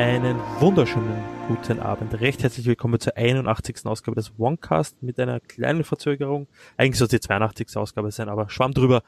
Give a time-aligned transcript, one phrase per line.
[0.00, 2.18] einen wunderschönen guten Abend.
[2.22, 3.84] Recht herzlich willkommen zur 81.
[3.84, 6.46] Ausgabe des OneCast mit einer kleinen Verzögerung.
[6.78, 7.76] Eigentlich soll es die 82.
[7.76, 9.02] Ausgabe sein, aber schwamm drüber.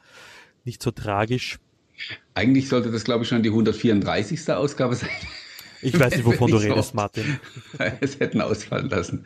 [0.65, 1.57] Nicht so tragisch.
[2.35, 4.47] Eigentlich sollte das, glaube ich, schon die 134.
[4.51, 5.09] Ausgabe sein.
[5.81, 7.39] Ich weiß nicht, wovon du redest, Martin.
[7.99, 9.25] Es hätten ausfallen lassen.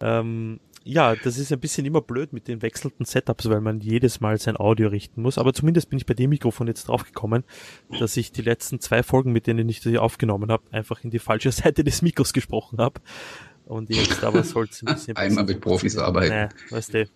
[0.00, 4.20] Ähm, ja, das ist ein bisschen immer blöd mit den wechselnden Setups, weil man jedes
[4.20, 5.38] Mal sein Audio richten muss.
[5.38, 7.44] Aber zumindest bin ich bei dem Mikrofon jetzt draufgekommen,
[7.98, 11.18] dass ich die letzten zwei Folgen, mit denen ich die aufgenommen habe, einfach in die
[11.18, 13.00] falsche Seite des Mikros gesprochen habe.
[13.64, 16.34] Und jetzt aber soll es ein bisschen Einmal mit Profis arbeiten.
[16.34, 17.08] Nee, weißt du.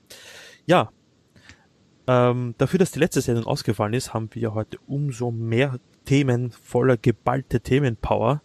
[0.66, 0.90] Ja.
[2.06, 6.96] Ähm, dafür, dass die letzte Sendung ausgefallen ist, haben wir heute umso mehr Themen voller
[6.96, 8.42] geballte Themenpower.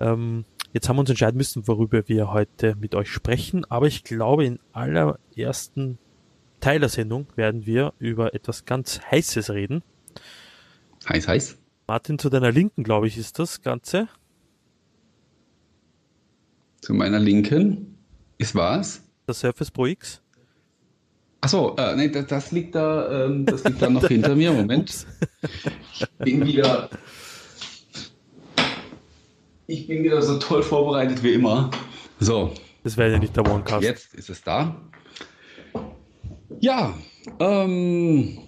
[0.00, 4.04] Ähm, Jetzt haben wir uns entscheiden müssen, worüber wir heute mit euch sprechen, aber ich
[4.04, 5.98] glaube, in allerersten
[6.60, 9.82] Teil der Sendung werden wir über etwas ganz Heißes reden.
[11.08, 11.58] Heiß, heiß.
[11.86, 14.08] Martin, zu deiner Linken, glaube ich, ist das Ganze.
[16.80, 17.98] Zu meiner Linken
[18.38, 19.02] ist was?
[19.26, 20.22] Das Surface Pro X.
[21.42, 24.52] Achso, äh, nee, das, das liegt da, ähm, das liegt da noch hinter mir.
[24.52, 25.06] Moment.
[25.92, 26.88] Ich bin wieder
[29.66, 31.70] ich bin wieder so toll vorbereitet wie immer.
[32.20, 32.52] So.
[32.84, 33.82] Das wäre ja nicht der Onecast.
[33.82, 34.74] Jetzt ist es da.
[36.60, 36.94] Ja.
[37.38, 38.38] Ähm,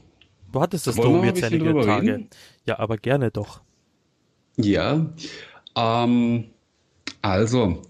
[0.50, 2.14] du hattest das Dom jetzt einige Tage.
[2.14, 2.30] Reden?
[2.66, 3.60] Ja, aber gerne doch.
[4.56, 5.06] Ja.
[5.76, 6.44] Ähm,
[7.22, 7.82] also,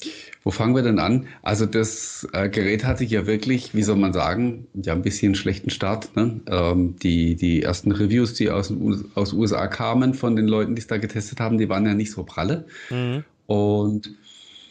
[0.45, 1.27] wo fangen wir denn an?
[1.43, 5.35] Also das äh, Gerät hatte ja wirklich, wie soll man sagen, ja ein bisschen einen
[5.35, 6.15] schlechten Start.
[6.17, 6.41] Ne?
[6.47, 8.73] Ähm, die, die ersten Reviews, die aus,
[9.15, 12.13] aus USA kamen von den Leuten, die es da getestet haben, die waren ja nicht
[12.13, 12.67] so pralle.
[12.91, 13.25] Mhm.
[13.47, 14.15] Und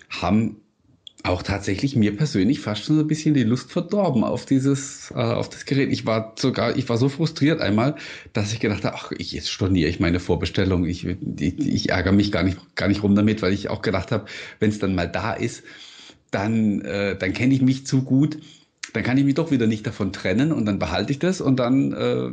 [0.09, 0.57] haben
[1.23, 5.15] auch tatsächlich mir persönlich fast schon so ein bisschen die Lust verdorben auf dieses, äh,
[5.15, 5.89] auf das Gerät.
[5.91, 7.95] Ich war sogar, ich war so frustriert einmal,
[8.33, 10.85] dass ich gedacht habe, ach, ich jetzt storniere ich meine Vorbestellung.
[10.85, 14.11] Ich, ich, ich ärgere mich gar nicht, gar nicht rum damit, weil ich auch gedacht
[14.11, 14.25] habe,
[14.59, 15.63] wenn es dann mal da ist,
[16.29, 18.37] dann, äh, dann kenne ich mich zu gut,
[18.91, 21.57] dann kann ich mich doch wieder nicht davon trennen und dann behalte ich das und
[21.57, 22.25] dann äh,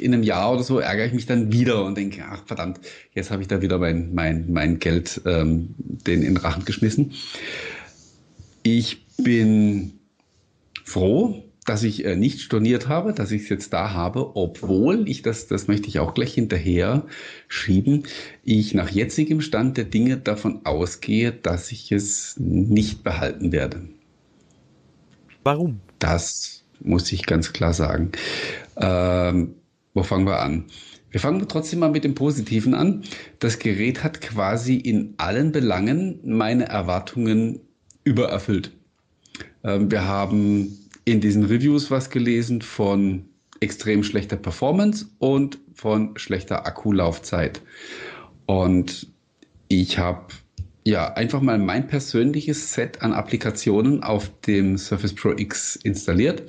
[0.00, 2.80] in einem Jahr oder so ärgere ich mich dann wieder und denke, ach verdammt,
[3.14, 7.12] jetzt habe ich da wieder mein, mein, mein Geld ähm, den in den Rachen geschmissen.
[8.68, 9.92] Ich bin
[10.82, 15.22] froh, dass ich äh, nicht storniert habe, dass ich es jetzt da habe, obwohl ich
[15.22, 17.06] das, das möchte ich auch gleich hinterher
[17.46, 18.08] schieben,
[18.42, 23.82] ich nach jetzigem Stand der Dinge davon ausgehe, dass ich es nicht behalten werde.
[25.44, 25.78] Warum?
[26.00, 28.10] Das muss ich ganz klar sagen.
[28.78, 29.54] Ähm,
[29.94, 30.64] wo fangen wir an?
[31.12, 33.04] Wir fangen trotzdem mal mit dem Positiven an.
[33.38, 37.60] Das Gerät hat quasi in allen Belangen meine Erwartungen
[38.06, 38.70] übererfüllt.
[39.64, 43.28] Ähm, wir haben in diesen Reviews was gelesen von
[43.60, 47.60] extrem schlechter Performance und von schlechter Akkulaufzeit.
[48.46, 49.08] Und
[49.68, 50.26] ich habe
[50.84, 56.44] ja einfach mal mein persönliches Set an Applikationen auf dem Surface Pro X installiert.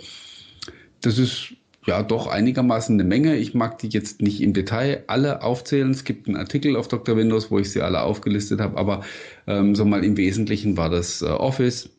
[1.01, 1.53] Das ist
[1.87, 3.37] ja doch einigermaßen eine Menge.
[3.37, 5.89] Ich mag die jetzt nicht im Detail alle aufzählen.
[5.91, 7.15] Es gibt einen Artikel auf Dr.
[7.15, 9.03] Windows, wo ich sie alle aufgelistet habe, aber
[9.47, 11.89] ähm, so mal im Wesentlichen war das äh, Office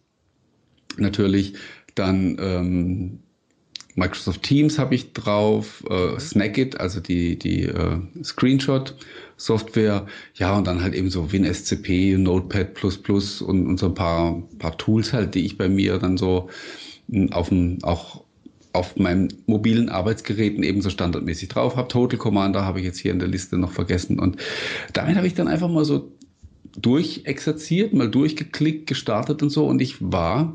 [0.99, 1.55] natürlich,
[1.95, 3.19] dann ähm,
[3.95, 10.83] Microsoft Teams habe ich drauf, äh, Snagit, also die, die äh, Screenshot-Software, ja, und dann
[10.83, 15.59] halt eben so WinSCP, Notepad und, und so ein paar, paar Tools halt, die ich
[15.59, 16.49] bei mir dann so
[17.11, 18.28] hm, auf dem, auch
[18.73, 21.89] auf meinen mobilen Arbeitsgeräten ebenso standardmäßig drauf habe.
[21.89, 24.19] Total Commander habe ich jetzt hier in der Liste noch vergessen.
[24.19, 24.37] Und
[24.93, 26.13] damit habe ich dann einfach mal so
[26.77, 29.67] durchexerziert, mal durchgeklickt, gestartet und so.
[29.67, 30.55] Und ich war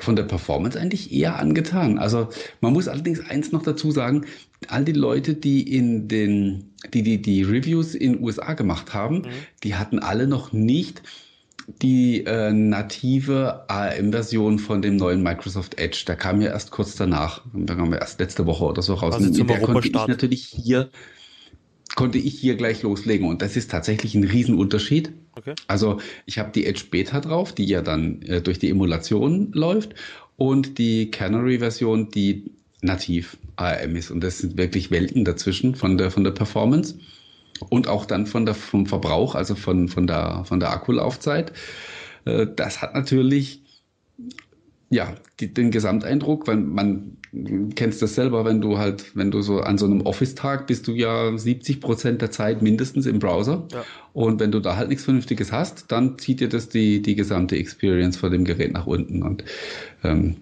[0.00, 1.98] von der Performance eigentlich eher angetan.
[1.98, 2.28] Also
[2.60, 4.26] man muss allerdings eins noch dazu sagen,
[4.68, 9.26] all die Leute, die in den, die die, die Reviews in USA gemacht haben, mhm.
[9.62, 11.02] die hatten alle noch nicht
[11.66, 16.04] die äh, native ARM-Version von dem neuen Microsoft Edge.
[16.06, 17.42] Der kam ja erst kurz danach.
[17.52, 19.14] Da kam ja erst letzte Woche oder so raus.
[19.14, 20.90] Also und der konnte ich natürlich hier
[21.94, 23.26] konnte ich hier gleich loslegen.
[23.26, 25.12] Und das ist tatsächlich ein Riesenunterschied.
[25.34, 25.54] Okay.
[25.66, 29.94] Also ich habe die Edge Beta drauf, die ja dann äh, durch die Emulation läuft,
[30.36, 32.52] und die Canary-Version, die
[32.82, 34.10] nativ ARM ist.
[34.10, 36.98] Und das sind wirklich Welten dazwischen von der, von der Performance
[37.60, 41.52] und auch dann von der, vom Verbrauch, also von, von, der, von der Akkulaufzeit.
[42.24, 43.62] Äh, das hat natürlich
[44.88, 47.16] ja, die, den Gesamteindruck, weil man
[47.74, 50.92] kennst das selber, wenn du halt, wenn du so an so einem Office-Tag bist du
[50.92, 53.66] ja 70 Prozent der Zeit mindestens im Browser.
[53.72, 53.84] Ja.
[54.12, 57.56] Und wenn du da halt nichts Vernünftiges hast, dann zieht dir das die, die gesamte
[57.56, 59.22] Experience vor dem Gerät nach unten.
[59.22, 59.44] Und
[60.04, 60.36] ähm,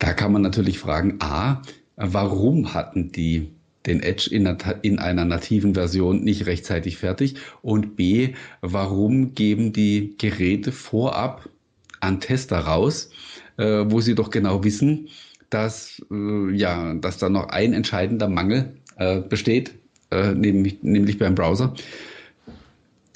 [0.00, 1.62] da kann man natürlich fragen, A,
[1.96, 3.53] warum hatten die
[3.86, 4.46] den Edge in,
[4.82, 7.36] in, einer nativen Version nicht rechtzeitig fertig?
[7.62, 11.48] Und B, warum geben die Geräte vorab
[12.00, 13.10] an Tester raus,
[13.56, 15.08] äh, wo sie doch genau wissen,
[15.50, 19.74] dass, äh, ja, dass da noch ein entscheidender Mangel äh, besteht,
[20.10, 21.74] äh, nämlich, nämlich beim Browser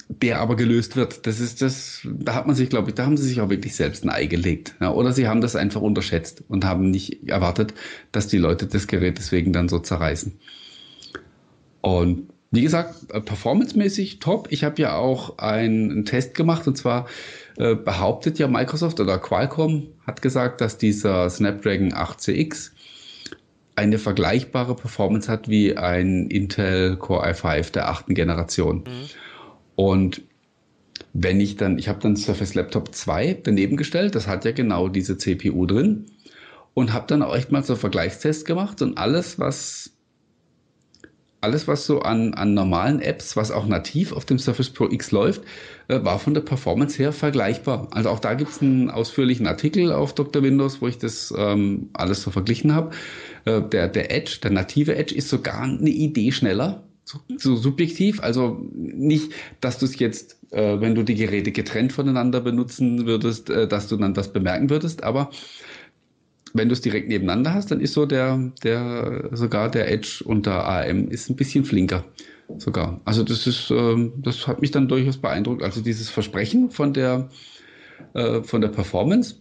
[0.09, 1.27] der aber gelöst wird.
[1.27, 3.75] Das ist das, da hat man sich, glaube ich, da haben sie sich auch wirklich
[3.75, 4.75] selbst ein Ei gelegt.
[4.81, 7.75] Ja, oder sie haben das einfach unterschätzt und haben nicht erwartet,
[8.11, 10.37] dass die Leute das Gerät deswegen dann so zerreißen.
[11.81, 14.47] Und wie gesagt, äh, performancemäßig top.
[14.49, 17.07] Ich habe ja auch einen Test gemacht und zwar
[17.57, 22.71] äh, behauptet ja Microsoft oder Qualcomm hat gesagt, dass dieser Snapdragon 8CX
[23.75, 28.79] eine vergleichbare Performance hat wie ein Intel Core i5 der achten Generation.
[28.79, 29.09] Mhm.
[29.79, 30.23] Und
[31.13, 34.89] wenn ich dann, ich habe dann Surface Laptop 2 daneben gestellt, das hat ja genau
[34.89, 36.07] diese CPU drin
[36.73, 39.93] und habe dann auch echt mal so Vergleichstests gemacht und alles, was
[41.39, 45.11] alles, was so an, an normalen Apps, was auch nativ auf dem Surface Pro X
[45.11, 45.43] läuft,
[45.87, 47.87] äh, war von der Performance her vergleichbar.
[47.91, 50.43] Also auch da gibt es einen ausführlichen Artikel auf Dr.
[50.43, 52.93] Windows, wo ich das ähm, alles so verglichen habe.
[53.45, 56.83] Äh, der, der Edge, der native Edge ist sogar eine Idee schneller
[57.37, 58.21] so subjektiv.
[58.21, 63.49] Also nicht, dass du es jetzt, äh, wenn du die Geräte getrennt voneinander benutzen würdest,
[63.49, 65.03] äh, dass du dann das bemerken würdest.
[65.03, 65.31] Aber
[66.53, 70.67] wenn du es direkt nebeneinander hast, dann ist so der, der, sogar der Edge unter
[70.67, 72.05] AM ist ein bisschen flinker.
[72.57, 72.99] Sogar.
[73.05, 75.63] Also das ist, äh, das hat mich dann durchaus beeindruckt.
[75.63, 77.29] Also dieses Versprechen von der,
[78.13, 79.35] äh, von der Performance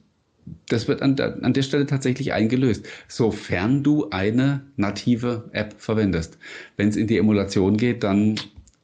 [0.69, 6.39] das wird an der, an der Stelle tatsächlich eingelöst, sofern du eine native App verwendest.
[6.77, 8.37] Wenn es in die Emulation geht, dann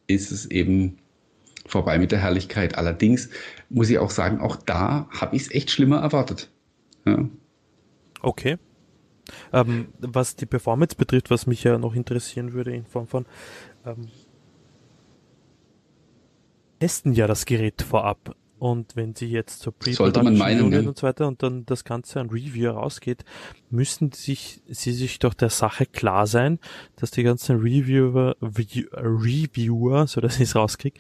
[0.07, 0.99] ist es eben
[1.67, 2.77] vorbei mit der Herrlichkeit.
[2.77, 3.31] Allerdings
[3.71, 6.51] muss ich auch sagen, auch da habe ich es echt schlimmer erwartet.
[7.07, 7.29] Ja.
[8.21, 8.59] Okay.
[9.53, 13.25] Ähm, was die Performance betrifft, was mich ja noch interessieren würde in Form von
[13.87, 14.09] ähm,
[16.81, 18.37] testen ja das Gerät vorab.
[18.59, 20.81] Und wenn sie jetzt zur Pre-Production ja.
[20.81, 23.25] und so weiter und dann das Ganze an Review rausgeht,
[23.71, 26.59] müssen sich, sie sich doch der Sache klar sein,
[26.97, 30.99] dass die ganzen Reviewer, Reviewer, so dass ich es rauskriege,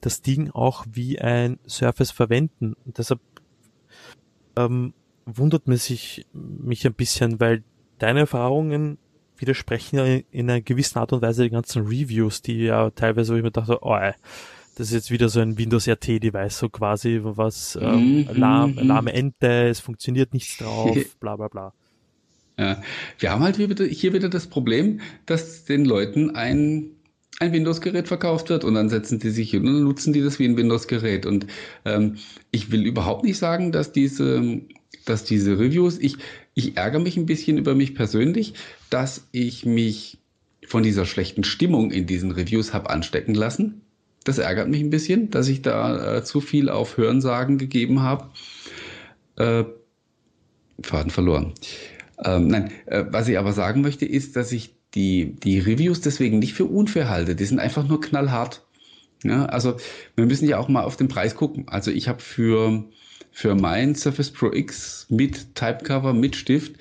[0.00, 2.74] das Ding auch wie ein Surface verwenden.
[2.84, 3.20] Und deshalb
[4.56, 4.94] ähm,
[5.26, 7.62] wundert man sich mich ein bisschen, weil
[7.98, 8.98] deine Erfahrungen
[9.36, 13.42] widersprechen in einer gewissen Art und Weise die ganzen Reviews, die ja teilweise, wo ich
[13.42, 14.14] mir dachte, oh, ey,
[14.76, 18.28] das ist jetzt wieder so ein Windows RT-Device, so quasi, was ähm, mhm.
[18.34, 18.86] lahm, mhm.
[18.86, 21.72] lahme Ente, es funktioniert nichts drauf, bla bla bla.
[22.58, 22.82] Ja.
[23.18, 26.90] Wir haben halt hier wieder das Problem, dass den Leuten ein,
[27.38, 30.46] ein Windows-Gerät verkauft wird und dann setzen die sich hin und nutzen die das wie
[30.46, 31.26] ein Windows-Gerät.
[31.26, 31.46] Und
[31.84, 32.16] ähm,
[32.50, 34.60] ich will überhaupt nicht sagen, dass diese,
[35.04, 36.16] dass diese Reviews, ich,
[36.54, 38.54] ich ärgere mich ein bisschen über mich persönlich,
[38.90, 40.18] dass ich mich
[40.66, 43.81] von dieser schlechten Stimmung in diesen Reviews habe anstecken lassen
[44.24, 48.30] das ärgert mich ein bisschen, dass ich da äh, zu viel auf Hörensagen gegeben habe.
[49.36, 49.64] Äh,
[50.82, 51.52] Faden verloren.
[52.24, 56.38] Ähm, nein, äh, was ich aber sagen möchte, ist, dass ich die, die Reviews deswegen
[56.38, 57.34] nicht für unfair halte.
[57.34, 58.64] Die sind einfach nur knallhart.
[59.24, 59.76] Ja, also
[60.16, 61.66] wir müssen ja auch mal auf den Preis gucken.
[61.68, 62.84] Also ich habe für,
[63.30, 66.74] für mein Surface Pro X mit Typecover, mit Stift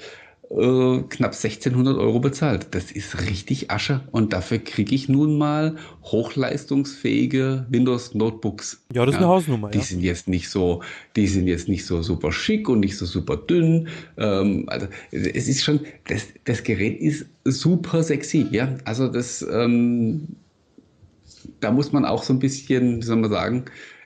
[0.57, 2.67] äh, knapp 1600 Euro bezahlt.
[2.71, 8.83] Das ist richtig Asche und dafür kriege ich nun mal hochleistungsfähige Windows Notebooks.
[8.93, 9.69] Ja, das ist ja, eine Hausnummer.
[9.69, 9.83] Die ja.
[9.83, 10.81] sind jetzt nicht so,
[11.15, 13.87] die sind jetzt nicht so super schick und nicht so super dünn.
[14.17, 18.47] Ähm, also es ist schon, das, das Gerät ist super sexy.
[18.51, 20.27] Ja, also das, ähm,
[21.61, 23.65] da muss man auch so ein bisschen, wie soll man sagen,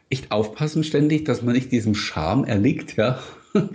[0.10, 3.20] echt aufpassen ständig, dass man nicht diesem Charme erliegt, ja.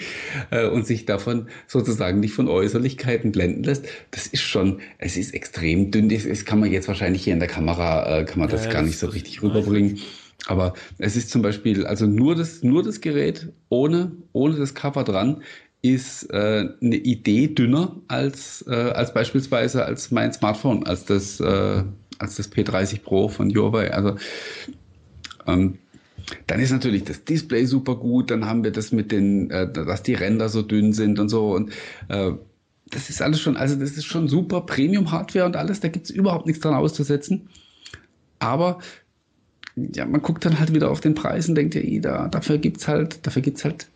[0.51, 5.35] Äh, und sich davon sozusagen nicht von Äußerlichkeiten blenden lässt, das ist schon, es ist
[5.35, 6.09] extrem dünn.
[6.09, 8.83] Das, kann man jetzt wahrscheinlich hier in der Kamera, äh, kann man das ja, gar
[8.83, 9.99] nicht so richtig rüberbringen.
[10.47, 15.05] Aber es ist zum Beispiel, also nur das, nur das Gerät ohne, ohne das Cover
[15.05, 15.43] dran
[15.83, 21.83] ist äh, eine Idee dünner als, äh, als beispielsweise als mein Smartphone, als das, äh,
[22.19, 23.93] als das P30 Pro von Huawei.
[23.93, 24.17] Also
[25.47, 25.79] ähm,
[26.47, 30.03] dann ist natürlich das Display super gut, dann haben wir das mit den, äh, dass
[30.03, 31.71] die Ränder so dünn sind und so und
[32.09, 32.33] äh,
[32.91, 36.11] das ist alles schon, also das ist schon super Premium-Hardware und alles, da gibt es
[36.11, 37.49] überhaupt nichts dran auszusetzen.
[38.41, 38.81] Aber
[39.77, 42.59] ja, man guckt dann halt wieder auf den Preis und denkt ja, eh, da, dafür
[42.59, 43.89] gibt's halt, dafür gibt's halt,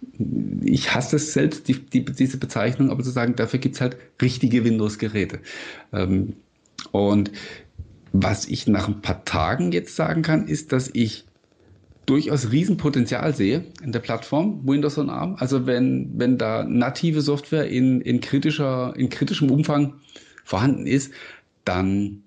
[0.63, 4.65] ich hasse es selbst, die, die, diese Bezeichnung, aber zu sagen, dafür gibt's halt richtige
[4.65, 5.41] Windows-Geräte.
[5.93, 6.35] Ähm,
[6.93, 7.33] und
[8.13, 11.25] was ich nach ein paar Tagen jetzt sagen kann, ist, dass ich
[12.07, 15.37] durchaus Riesenpotenzial sehe in der Plattform Windows on ARM.
[15.39, 19.95] Also wenn, wenn da native Software in, in kritischer, in kritischem Umfang
[20.45, 21.13] vorhanden ist,
[21.65, 22.25] dann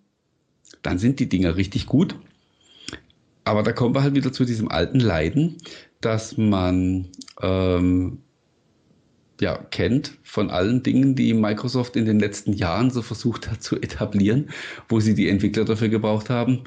[0.88, 2.16] dann sind die Dinger richtig gut.
[3.44, 5.58] Aber da kommen wir halt wieder zu diesem alten Leiden,
[6.02, 7.08] dass man
[7.42, 8.20] ähm,
[9.40, 13.76] ja, kennt von allen Dingen, die Microsoft in den letzten Jahren so versucht hat zu
[13.82, 14.50] etablieren,
[14.90, 16.64] wo sie die Entwickler dafür gebraucht haben.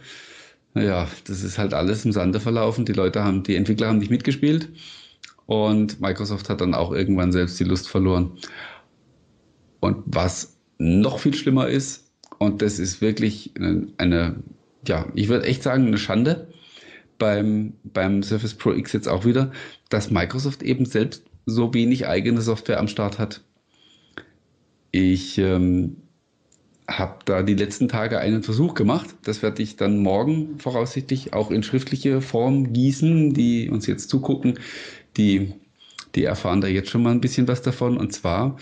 [0.74, 2.84] Naja, das ist halt alles im Sande verlaufen.
[2.84, 4.68] Die Leute haben, die Entwickler haben nicht mitgespielt
[5.46, 8.38] und Microsoft hat dann auch irgendwann selbst die Lust verloren.
[9.80, 14.42] Und was noch viel schlimmer ist, und das ist wirklich eine, eine
[14.86, 16.48] ja, ich würde echt sagen, eine Schande
[17.18, 19.52] beim, beim Surface Pro X jetzt auch wieder,
[19.88, 23.42] dass Microsoft eben selbst so wenig eigene Software am Start hat.
[24.90, 25.96] Ich ähm,
[26.98, 29.14] habe da die letzten Tage einen Versuch gemacht.
[29.22, 33.32] Das werde ich dann morgen voraussichtlich auch in schriftliche Form gießen.
[33.32, 34.58] Die uns jetzt zugucken,
[35.16, 35.52] die,
[36.14, 37.96] die erfahren da jetzt schon mal ein bisschen was davon.
[37.96, 38.56] Und zwar,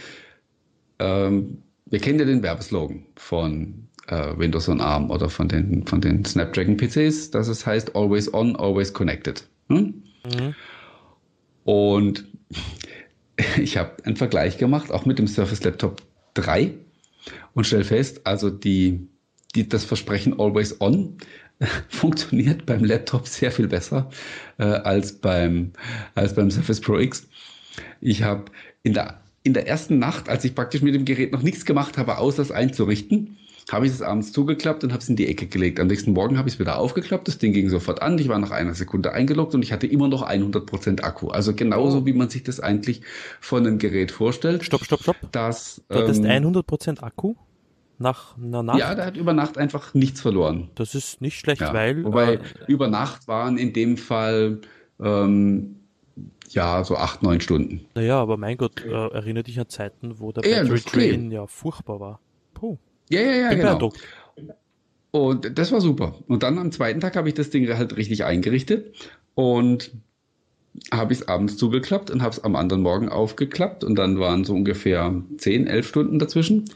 [0.99, 6.01] ähm, wir kennen ja den Werbeslogan von äh, Windows on ARM oder von den, von
[6.01, 9.47] den Snapdragon PCs, dass es heißt Always On, Always Connected.
[9.69, 10.03] Hm?
[10.25, 10.55] Mhm.
[11.65, 12.25] Und
[13.59, 16.03] ich habe einen Vergleich gemacht, auch mit dem Surface Laptop
[16.35, 16.75] 3
[17.59, 19.09] und stelle fest, also die,
[19.57, 21.19] die, das Versprechen Always On
[21.89, 24.09] funktioniert beim Laptop sehr viel besser
[24.59, 25.73] äh, als, beim,
[26.15, 27.27] als beim Surface Pro X.
[28.01, 28.45] Ich habe
[28.85, 31.99] in der, in der ersten Nacht, als ich praktisch mit dem Gerät noch nichts gemacht
[31.99, 33.37] habe, außer es einzurichten,
[33.73, 35.81] habe ich es abends zugeklappt und habe es in die Ecke gelegt.
[35.81, 38.39] Am nächsten Morgen habe ich es wieder aufgeklappt, das Ding ging sofort an, ich war
[38.39, 41.29] nach einer Sekunde eingeloggt und ich hatte immer noch 100% Akku.
[41.31, 42.07] Also genauso, oh.
[42.07, 43.03] wie man sich das eigentlich
[43.41, 44.65] von einem Gerät vorstellt.
[44.65, 45.17] Stopp, stopp, stopp.
[45.33, 47.35] Das, du hattest ähm, 100% Akku?
[47.99, 48.79] Nach einer Nacht?
[48.79, 50.71] Ja, der hat über Nacht einfach nichts verloren.
[50.77, 52.05] Das ist nicht schlecht, ja, weil...
[52.05, 54.61] Wobei äh, über Nacht waren in dem Fall...
[55.01, 55.77] Ähm,
[56.51, 57.87] ja, so acht, neun Stunden.
[57.95, 62.01] Naja, aber mein Gott, äh, erinnere dich an Zeiten, wo der Battery Drain ja furchtbar
[62.01, 62.21] war.
[62.55, 62.79] Puh.
[63.11, 63.93] Ja, ja, ja, genau.
[65.11, 66.15] Und das war super.
[66.27, 68.95] Und dann am zweiten Tag habe ich das Ding halt richtig eingerichtet
[69.35, 69.93] und
[70.93, 74.45] habe ich es abends zugeklappt und habe es am anderen Morgen aufgeklappt und dann waren
[74.45, 76.67] so ungefähr 10, 11 Stunden dazwischen.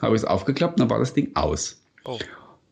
[0.00, 1.82] Habe ich es aufgeklappt und dann war das Ding aus.
[2.04, 2.18] Oh.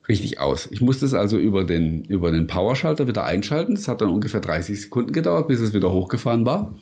[0.09, 0.69] Richtig aus.
[0.71, 3.77] Ich musste es also über den, über den Powerschalter wieder einschalten.
[3.77, 6.75] Das hat dann ungefähr 30 Sekunden gedauert, bis es wieder hochgefahren war.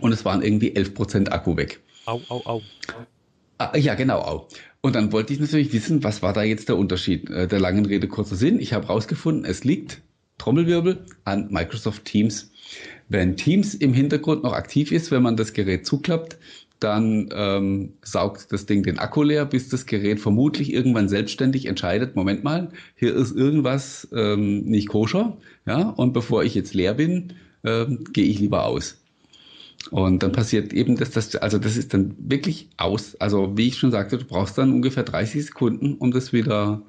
[0.00, 1.80] Und es waren irgendwie 11% Akku weg.
[2.06, 2.62] Au, au, au.
[3.58, 4.48] Ah, ja, genau, au.
[4.80, 7.28] Und dann wollte ich natürlich wissen, was war da jetzt der Unterschied?
[7.30, 8.60] Äh, der langen Rede kurzer Sinn.
[8.60, 10.00] Ich habe rausgefunden, es liegt,
[10.38, 12.50] Trommelwirbel, an Microsoft Teams.
[13.08, 16.38] Wenn Teams im Hintergrund noch aktiv ist, wenn man das Gerät zuklappt,
[16.80, 22.16] dann ähm, saugt das Ding den Akku leer, bis das Gerät vermutlich irgendwann selbstständig entscheidet,
[22.16, 27.34] Moment mal, hier ist irgendwas ähm, nicht koscher, ja, und bevor ich jetzt leer bin,
[27.64, 29.00] ähm, gehe ich lieber aus.
[29.88, 33.16] Und dann passiert eben, dass das, also das ist dann wirklich aus.
[33.18, 36.82] Also wie ich schon sagte, du brauchst dann ungefähr 30 Sekunden, um das wieder,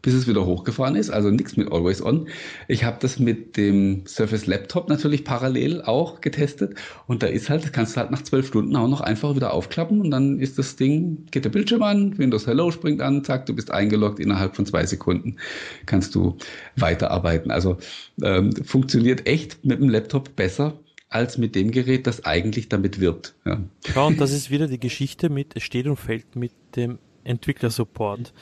[0.00, 1.10] bis es wieder hochgefahren ist.
[1.10, 2.26] Also nichts mit Always On.
[2.66, 6.74] Ich habe das mit dem Surface Laptop natürlich parallel auch getestet.
[7.06, 9.52] Und da ist halt, das kannst du halt nach zwölf Stunden auch noch einfach wieder
[9.52, 13.44] aufklappen und dann ist das Ding, geht der Bildschirm an, Windows Hello springt an, zack,
[13.44, 15.36] du bist eingeloggt, innerhalb von zwei Sekunden
[15.84, 16.38] kannst du
[16.76, 17.50] weiterarbeiten.
[17.50, 17.76] Also
[18.22, 20.78] ähm, funktioniert echt mit dem Laptop besser
[21.08, 23.34] als mit dem Gerät, das eigentlich damit wirbt.
[23.44, 23.60] Ja.
[23.94, 28.32] ja, und das ist wieder die Geschichte mit, es steht und fällt mit dem Entwicklersupport.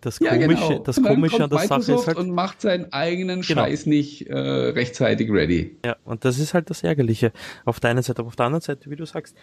[0.00, 0.78] Das ja, komische, genau.
[0.80, 2.18] das komische an der Microsoft Sache ist halt.
[2.18, 3.62] Und macht seinen eigenen genau.
[3.62, 5.76] Scheiß nicht äh, rechtzeitig ready.
[5.82, 7.32] Ja, und das ist halt das Ärgerliche.
[7.64, 9.34] Auf der einen Seite, aber auf der anderen Seite, wie du sagst,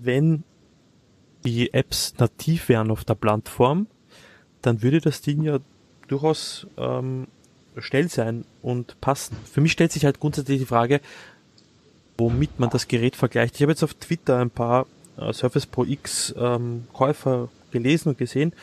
[0.00, 0.44] wenn
[1.44, 3.88] die Apps nativ wären auf der Plattform,
[4.62, 5.58] dann würde das Ding ja
[6.06, 7.26] durchaus ähm,
[7.78, 9.36] schnell sein und passen.
[9.50, 11.00] Für mich stellt sich halt grundsätzlich die Frage,
[12.16, 13.56] womit man das Gerät vergleicht.
[13.56, 18.18] Ich habe jetzt auf Twitter ein paar äh, Surface Pro X ähm, Käufer gelesen und
[18.18, 18.54] gesehen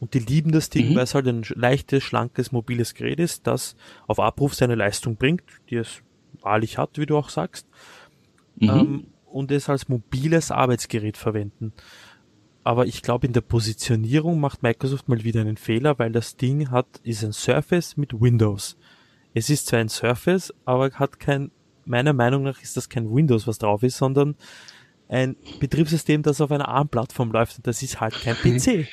[0.00, 0.96] und die lieben das Ding, mhm.
[0.96, 5.42] weil es halt ein leichtes, schlankes, mobiles Gerät ist, das auf Abruf seine Leistung bringt,
[5.70, 6.02] die es
[6.40, 7.66] wahrlich hat, wie du auch sagst,
[8.56, 8.68] mhm.
[8.68, 11.72] ähm, und es als mobiles Arbeitsgerät verwenden.
[12.64, 16.70] Aber ich glaube, in der Positionierung macht Microsoft mal wieder einen Fehler, weil das Ding
[16.70, 18.76] hat, ist ein Surface mit Windows.
[19.34, 21.50] Es ist zwar ein Surface, aber hat kein
[21.88, 24.36] meiner Meinung nach ist das kein Windows, was drauf ist, sondern
[25.08, 28.86] ein Betriebssystem, das auf einer ARM-Plattform läuft und das ist halt kein PC.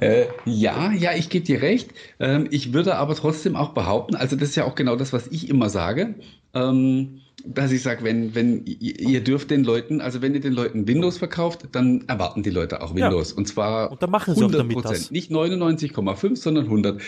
[0.00, 1.90] Äh, ja, ja, ich gebe dir recht.
[2.18, 5.26] Ähm, ich würde aber trotzdem auch behaupten, also das ist ja auch genau das, was
[5.28, 6.14] ich immer sage,
[6.54, 10.88] ähm, dass ich sage, wenn, wenn ihr dürft den Leuten, also wenn ihr den Leuten
[10.88, 13.32] Windows verkauft, dann erwarten die Leute auch Windows.
[13.32, 13.36] Ja.
[13.36, 17.02] Und zwar und dann machen sie 100 Prozent, nicht 99,5, sondern 100.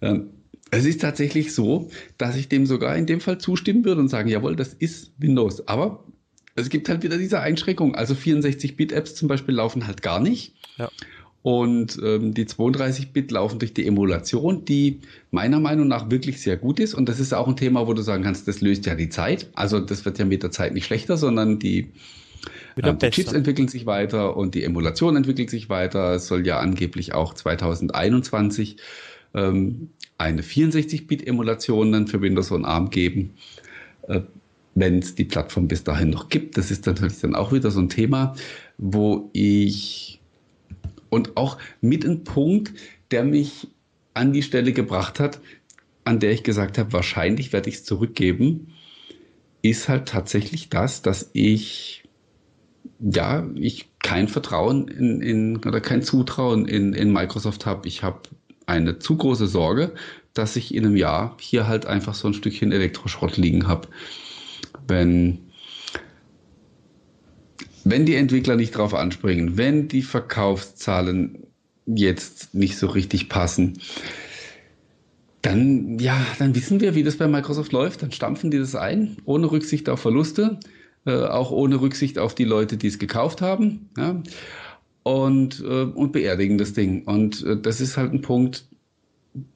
[0.00, 0.08] Ja.
[0.08, 0.30] Ähm,
[0.72, 4.30] es ist tatsächlich so, dass ich dem sogar in dem Fall zustimmen würde und sagen,
[4.30, 5.68] jawohl, das ist Windows.
[5.68, 6.04] Aber
[6.54, 7.94] es gibt halt wieder diese Einschränkung.
[7.94, 10.54] Also 64-Bit-Apps zum Beispiel laufen halt gar nicht.
[10.78, 10.88] Ja.
[11.42, 15.00] Und ähm, die 32-Bit laufen durch die Emulation, die
[15.30, 16.94] meiner Meinung nach wirklich sehr gut ist.
[16.94, 19.50] Und das ist auch ein Thema, wo du sagen kannst, das löst ja die Zeit.
[19.54, 21.90] Also das wird ja mit der Zeit nicht schlechter, sondern die,
[22.76, 26.14] äh, die Chips entwickeln sich weiter und die Emulation entwickelt sich weiter.
[26.14, 28.78] Es soll ja angeblich auch 2021
[29.34, 33.34] ähm, eine 64-Bit-Emulation dann für Windows und ARM geben.
[34.08, 34.20] Äh,
[34.74, 36.56] wenn es die Plattform bis dahin noch gibt.
[36.56, 38.34] Das ist natürlich dann auch wieder so ein Thema,
[38.78, 40.20] wo ich
[41.10, 42.72] und auch mit ein Punkt,
[43.10, 43.68] der mich
[44.14, 45.40] an die Stelle gebracht hat,
[46.04, 48.68] an der ich gesagt habe, wahrscheinlich werde ich es zurückgeben,
[49.60, 52.02] ist halt tatsächlich das, dass ich
[52.98, 57.88] ja, ich kein Vertrauen in, in oder kein Zutrauen in, in Microsoft habe.
[57.88, 58.20] Ich habe
[58.66, 59.92] eine zu große Sorge,
[60.34, 63.88] dass ich in einem Jahr hier halt einfach so ein Stückchen Elektroschrott liegen habe
[64.88, 65.38] wenn,
[67.84, 71.46] wenn die Entwickler nicht drauf anspringen, wenn die Verkaufszahlen
[71.86, 73.80] jetzt nicht so richtig passen,
[75.42, 78.02] dann, ja, dann wissen wir, wie das bei Microsoft läuft.
[78.02, 80.60] Dann stampfen die das ein, ohne Rücksicht auf Verluste,
[81.04, 84.22] äh, auch ohne Rücksicht auf die Leute, die es gekauft haben, ja,
[85.02, 87.04] und, äh, und beerdigen das Ding.
[87.04, 88.66] Und äh, das ist halt ein Punkt,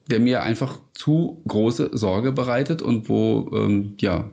[0.09, 4.29] der mir einfach zu große Sorge bereitet und wo, ähm, ja,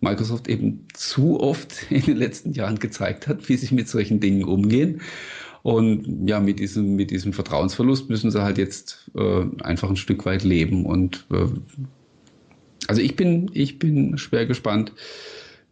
[0.00, 4.44] Microsoft eben zu oft in den letzten Jahren gezeigt hat, wie sie mit solchen Dingen
[4.44, 5.00] umgehen.
[5.62, 10.24] Und ja, mit diesem, mit diesem Vertrauensverlust müssen sie halt jetzt äh, einfach ein Stück
[10.24, 10.86] weit leben.
[10.86, 11.48] Und äh,
[12.86, 14.92] also ich bin, ich bin schwer gespannt,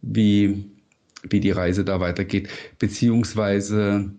[0.03, 0.65] wie,
[1.27, 2.49] wie die Reise da weitergeht.
[2.77, 4.11] Beziehungsweise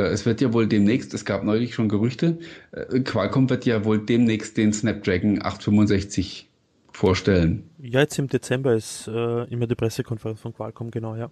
[0.00, 2.38] es wird ja wohl demnächst, es gab neulich schon Gerüchte,
[2.72, 6.48] äh, Qualcomm wird ja wohl demnächst den Snapdragon 865
[6.92, 7.70] vorstellen.
[7.80, 11.30] Ja, jetzt im Dezember ist äh, immer die Pressekonferenz von Qualcomm, genau, ja.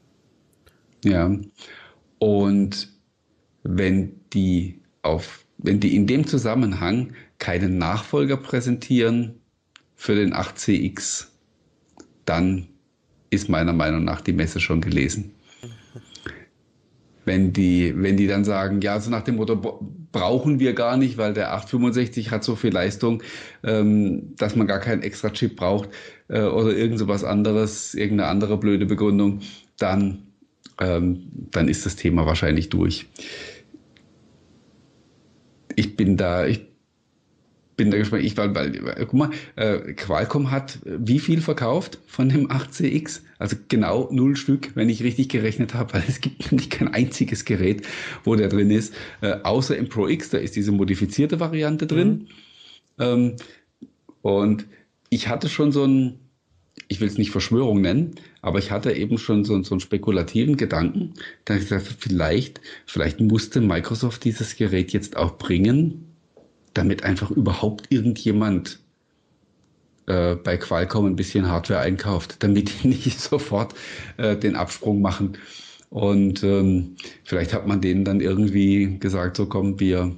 [1.04, 1.36] Ja.
[2.18, 2.88] Und
[3.64, 9.40] wenn die auf, wenn die in dem Zusammenhang keinen Nachfolger präsentieren
[9.96, 11.26] für den 8CX,
[12.24, 12.68] dann
[13.30, 15.34] ist meiner Meinung nach die Messe schon gelesen
[17.24, 19.56] wenn die, wenn die dann sagen, ja, so nach dem Motto,
[20.12, 23.22] brauchen wir gar nicht, weil der 865 hat so viel Leistung,
[23.64, 25.88] ähm, dass man gar keinen extra Chip braucht
[26.28, 29.40] äh, oder irgend so was anderes, irgendeine andere blöde Begründung,
[29.78, 30.26] dann,
[30.80, 33.06] ähm, dann ist das Thema wahrscheinlich durch.
[35.74, 36.71] Ich bin da, ich
[37.82, 38.22] bin da gespannt.
[38.22, 43.22] Ich, weil, weil, guck mal, äh, Qualcomm hat wie viel verkauft von dem 8CX?
[43.38, 47.44] Also genau null Stück, wenn ich richtig gerechnet habe, weil es gibt nämlich kein einziges
[47.44, 47.82] Gerät,
[48.22, 52.28] wo der drin ist, äh, außer im Pro X, da ist diese modifizierte Variante drin.
[52.98, 53.04] Mhm.
[53.04, 53.36] Ähm,
[54.22, 54.66] und
[55.08, 56.20] ich hatte schon so ein,
[56.86, 60.56] ich will es nicht Verschwörung nennen, aber ich hatte eben schon so, so einen spekulativen
[60.56, 61.14] Gedanken,
[61.44, 66.11] da ich gesagt vielleicht, vielleicht musste Microsoft dieses Gerät jetzt auch bringen,
[66.74, 68.80] damit einfach überhaupt irgendjemand
[70.06, 73.74] äh, bei Qualcomm ein bisschen Hardware einkauft, damit die nicht sofort
[74.16, 75.38] äh, den Absprung machen.
[75.90, 80.10] Und ähm, vielleicht hat man denen dann irgendwie gesagt, so komm, wir,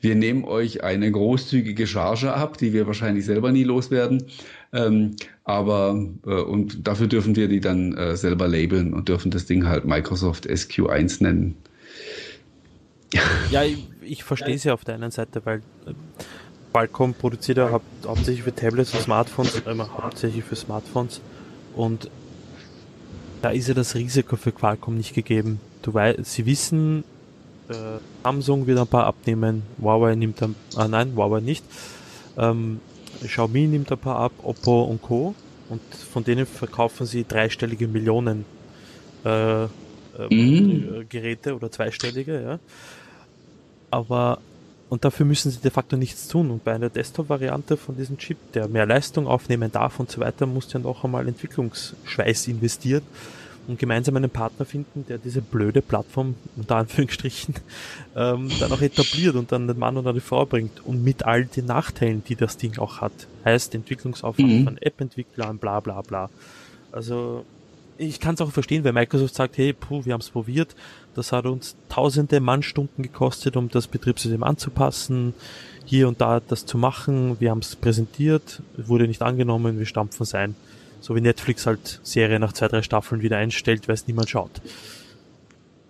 [0.00, 4.24] wir nehmen euch eine großzügige Charge ab, die wir wahrscheinlich selber nie loswerden.
[4.72, 9.46] Ähm, aber äh, und dafür dürfen wir die dann äh, selber labeln und dürfen das
[9.46, 11.56] Ding halt Microsoft SQ1 nennen.
[13.12, 13.22] Ja,
[14.10, 15.92] ich, verstehe ja auf der einen Seite, weil äh,
[16.72, 21.20] Qualcomm produziert ja hau hauptsächlich für Tablets und Smartphones, äh, hauptsächlich für Smartphones
[21.76, 22.10] und
[23.42, 25.60] da ist ja das Risiko für Qualcomm nicht gegeben.
[25.82, 27.04] Du weißt, sie wissen,
[27.68, 27.74] äh,
[28.24, 31.64] Samsung wird ein paar abnehmen, Huawei nimmt ein, ah nein, Huawei nicht,
[32.36, 32.80] ähm,
[33.22, 35.34] Xiaomi nimmt ein paar ab, Oppo und Co.
[35.68, 38.46] Und von denen verkaufen sie dreistellige Millionen
[39.24, 39.68] äh, äh,
[40.30, 41.06] mhm.
[41.08, 42.58] Geräte oder zweistellige, ja
[43.90, 44.38] aber
[44.88, 46.50] und dafür müssen sie de facto nichts tun.
[46.50, 50.46] Und bei einer Desktop-Variante von diesem Chip, der mehr Leistung aufnehmen darf und so weiter,
[50.46, 53.02] muss ja noch einmal Entwicklungsschweiß investieren
[53.66, 57.54] und gemeinsam einen Partner finden, der diese blöde Plattform, unter Anführungsstrichen,
[58.16, 60.84] ähm, dann auch etabliert und dann den Mann oder die Frau bringt.
[60.86, 63.12] Und mit all den Nachteilen, die das Ding auch hat.
[63.44, 64.64] Heißt Entwicklungsaufwand mhm.
[64.64, 66.30] von App-Entwicklern, bla bla bla.
[66.92, 67.44] Also
[67.98, 70.74] ich kann es auch verstehen, weil Microsoft sagt, hey, puh, wir haben es probiert,
[71.14, 75.34] das hat uns tausende Mannstunden gekostet, um das Betriebssystem anzupassen,
[75.84, 77.36] hier und da das zu machen.
[77.40, 80.54] Wir haben es präsentiert, wurde nicht angenommen, wir stampfen es ein.
[81.00, 84.60] So wie Netflix halt Serie nach zwei, drei Staffeln wieder einstellt, weil es niemand schaut.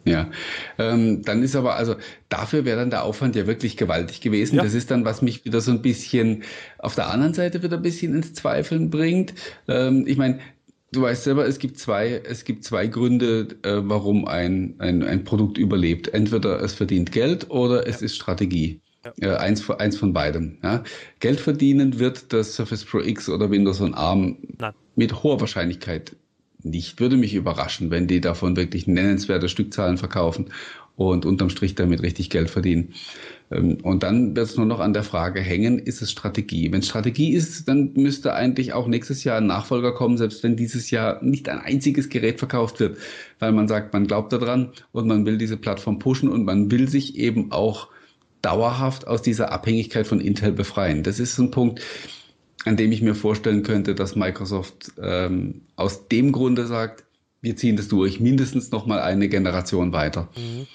[0.05, 0.31] Ja,
[0.79, 1.97] ähm, dann ist aber, also
[2.31, 4.57] dafür wäre dann der Aufwand ja wirklich gewaltig gewesen.
[4.57, 4.62] Ja.
[4.62, 6.44] Das ist dann, was mich wieder so ein bisschen
[6.79, 9.35] auf der anderen Seite wieder ein bisschen ins Zweifeln bringt.
[9.66, 10.40] Ähm, ich meine,
[10.92, 15.24] du weißt selber, es gibt zwei, es gibt zwei Gründe, äh, warum ein, ein, ein
[15.24, 16.09] Produkt überlebt.
[16.09, 18.07] Entweder es verdient Geld oder es ja.
[18.07, 18.81] ist Strategie.
[19.05, 19.35] Ja.
[19.35, 20.59] Äh, eins, eins von beidem.
[20.62, 20.83] Ja.
[21.20, 24.72] Geld verdienen wird das Surface Pro X oder Windows on ARM Nein.
[24.96, 26.16] mit hoher Wahrscheinlichkeit
[26.62, 26.98] nicht.
[26.98, 30.51] Würde mich überraschen, wenn die davon wirklich nennenswerte Stückzahlen verkaufen
[30.99, 32.93] und unterm Strich damit richtig Geld verdienen.
[33.53, 36.73] Ähm, und dann wird es nur noch an der Frage hängen, ist es Strategie?
[36.73, 40.57] Wenn es Strategie ist, dann müsste eigentlich auch nächstes Jahr ein Nachfolger kommen, selbst wenn
[40.57, 42.99] dieses Jahr nicht ein einziges Gerät verkauft wird,
[43.39, 46.89] weil man sagt, man glaubt daran und man will diese Plattform pushen und man will
[46.89, 47.89] sich eben auch
[48.43, 51.05] dauerhaft aus dieser Abhängigkeit von Intel befreien.
[51.05, 51.81] Das ist ein Punkt,
[52.65, 57.05] an dem ich mir vorstellen könnte, dass Microsoft ähm, aus dem Grunde sagt,
[57.41, 60.29] wir ziehen das durch, mindestens noch mal eine Generation weiter.
[60.37, 60.67] Mhm.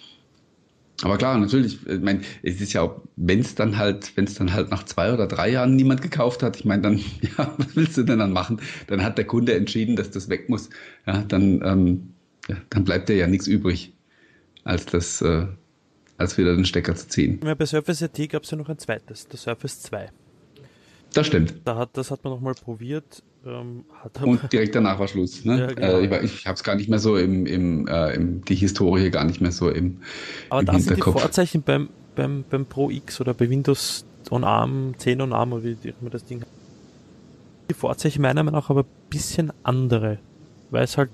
[1.03, 4.35] Aber klar, natürlich, ich meine, es ist ja auch, wenn es dann halt, wenn es
[4.35, 6.97] dann halt nach zwei oder drei Jahren niemand gekauft hat, ich meine, dann,
[7.37, 8.61] ja, was willst du denn dann machen?
[8.87, 10.69] Dann hat der Kunde entschieden, dass das weg muss.
[11.05, 12.13] Ja, dann, ähm,
[12.47, 13.93] ja, dann bleibt dir ja nichts übrig,
[14.63, 15.45] als das, äh,
[16.17, 17.41] als wieder den Stecker zu ziehen.
[17.43, 20.09] Ja, bei Surface RT gab es ja noch ein zweites, der Surface 2.
[21.13, 21.53] Das stimmt.
[21.65, 23.23] Da hat, das hat man nochmal probiert.
[23.45, 23.83] Ähm,
[24.21, 25.43] und direkt danach war Schluss.
[25.43, 25.59] Ne?
[25.59, 26.15] Ja, genau.
[26.15, 29.09] äh, ich ich habe es gar nicht mehr so im, im, äh, im, die Historie
[29.09, 30.01] gar nicht mehr so im,
[30.49, 34.43] Aber im da sind die Vorzeichen beim, beim, beim Pro X oder bei Windows on
[34.43, 36.43] ARM, 10 on ARM, oder wie immer das Ding
[37.69, 40.19] Die Vorzeichen meiner Meinung nach aber ein bisschen andere,
[40.69, 41.09] weil es halt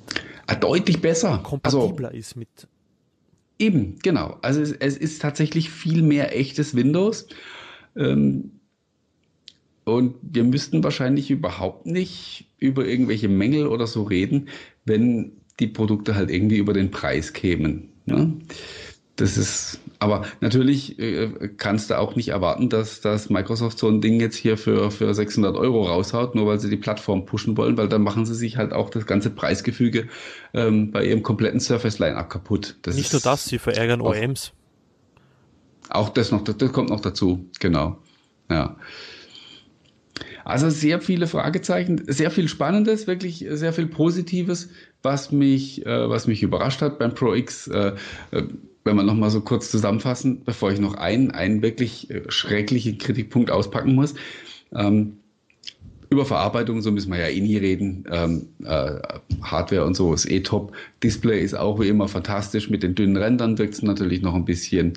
[0.45, 2.67] ah, deutlich besser kompatibler also, ist mit.
[3.57, 4.37] Eben, genau.
[4.41, 7.27] Also es, es, ist tatsächlich viel mehr echtes Windows.
[7.95, 8.58] Ähm,
[9.95, 14.49] und wir müssten wahrscheinlich überhaupt nicht über irgendwelche Mängel oder so reden,
[14.85, 17.89] wenn die Produkte halt irgendwie über den Preis kämen.
[18.05, 18.33] Ne?
[19.19, 23.99] Das ist, aber natürlich äh, kannst du auch nicht erwarten, dass, dass Microsoft so ein
[23.99, 27.75] Ding jetzt hier für, für 600 Euro raushaut, nur weil sie die Plattform pushen wollen,
[27.75, 30.07] weil dann machen sie sich halt auch das ganze Preisgefüge
[30.53, 32.77] ähm, bei ihrem kompletten Surface-Line-Up kaputt.
[32.83, 34.53] Das nicht nur das, sie verärgern auch, OEMs.
[35.89, 37.97] Auch das noch, das, das kommt noch dazu, genau.
[38.49, 38.77] Ja.
[40.49, 44.69] Also sehr viele Fragezeichen, sehr viel Spannendes, wirklich sehr viel Positives,
[45.03, 47.67] was mich, äh, was mich überrascht hat beim Pro X.
[47.67, 47.93] Äh,
[48.31, 48.43] äh,
[48.83, 53.51] wenn wir nochmal so kurz zusammenfassen, bevor ich noch einen, einen wirklich äh, schrecklichen Kritikpunkt
[53.51, 54.15] auspacken muss.
[54.73, 55.18] Ähm,
[56.09, 58.03] über Verarbeitung, so müssen wir ja eh nie reden.
[58.11, 58.99] Ähm, äh,
[59.41, 60.71] Hardware und so ist eh top.
[61.03, 62.69] Display ist auch wie immer fantastisch.
[62.69, 64.93] Mit den dünnen Rändern wirkt es natürlich noch ein bisschen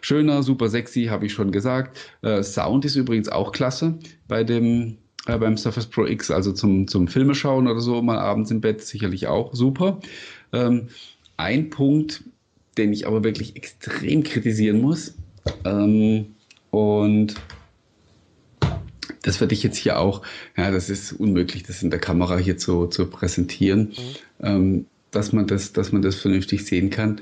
[0.00, 1.98] schöner, super sexy, habe ich schon gesagt.
[2.22, 4.96] Äh, Sound ist übrigens auch klasse bei dem
[5.26, 8.60] äh, beim Surface Pro X, also zum, zum Filme schauen oder so, mal abends im
[8.60, 10.00] Bett, sicherlich auch super.
[10.52, 10.88] Ähm,
[11.36, 12.22] ein Punkt,
[12.76, 15.14] den ich aber wirklich extrem kritisieren muss,
[15.64, 16.26] ähm,
[16.70, 17.34] und
[19.22, 20.22] das werde ich jetzt hier auch,
[20.56, 23.92] ja, das ist unmöglich, das in der Kamera hier zu, zu präsentieren,
[24.40, 24.46] mhm.
[24.46, 27.20] ähm, dass, man das, dass man das vernünftig sehen kann.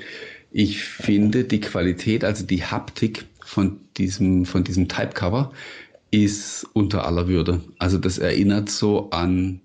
[0.51, 5.53] Ich finde die Qualität, also die Haptik von diesem, von diesem Typecover
[6.11, 7.63] ist unter aller Würde.
[7.79, 9.61] Also das erinnert so an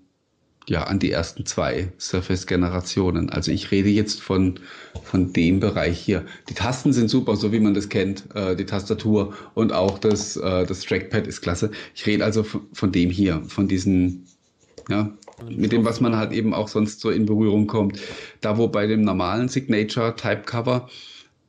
[0.68, 3.30] ja, an die ersten zwei Surface-Generationen.
[3.30, 4.60] Also ich rede jetzt von,
[5.02, 6.24] von dem Bereich hier.
[6.48, 10.36] Die Tasten sind super, so wie man das kennt, äh, die Tastatur und auch das,
[10.36, 11.70] äh, das Trackpad ist klasse.
[11.94, 14.26] Ich rede also von, von dem hier, von diesen,
[14.88, 15.10] ja,
[15.48, 18.00] mit dem, was man halt eben auch sonst so in Berührung kommt.
[18.40, 20.88] Da, wo bei dem normalen Signature Typecover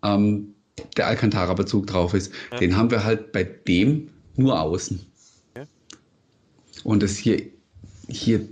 [0.04, 0.56] ähm,
[0.98, 2.58] der Alcantara-Bezug drauf ist, ja.
[2.58, 5.00] den haben wir halt bei dem nur außen.
[5.56, 5.66] Ja.
[6.84, 7.42] Und das hier,
[8.10, 8.48] hier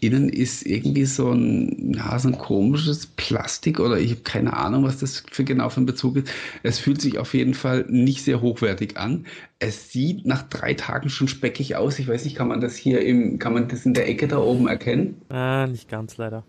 [0.00, 4.84] innen ist irgendwie so ein, ja, so ein komisches Plastik oder ich habe keine Ahnung,
[4.84, 6.28] was das für genau für ein Bezug ist.
[6.62, 9.26] Es fühlt sich auf jeden Fall nicht sehr hochwertig an.
[9.58, 11.98] Es sieht nach drei Tagen schon speckig aus.
[11.98, 14.38] Ich weiß nicht, kann man das hier im, kann man das in der Ecke da
[14.38, 15.22] oben erkennen?
[15.30, 16.44] Ah, nicht ganz leider.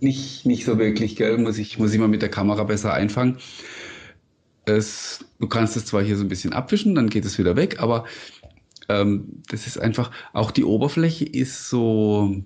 [0.00, 1.38] Nicht, nicht so wirklich, gell?
[1.38, 3.38] Muss ich, muss ich mal mit der Kamera besser einfangen.
[4.64, 7.80] Es, du kannst es zwar hier so ein bisschen abwischen, dann geht es wieder weg,
[7.80, 8.04] aber
[8.88, 12.42] ähm, das ist einfach, auch die Oberfläche ist so, äh,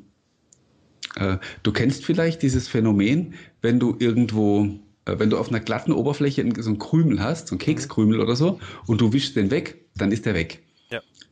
[1.62, 4.66] du kennst vielleicht dieses Phänomen, wenn du irgendwo,
[5.06, 8.36] äh, wenn du auf einer glatten Oberfläche so einen Krümel hast, so einen Kekskrümel oder
[8.36, 10.65] so, und du wischst den weg, dann ist der weg.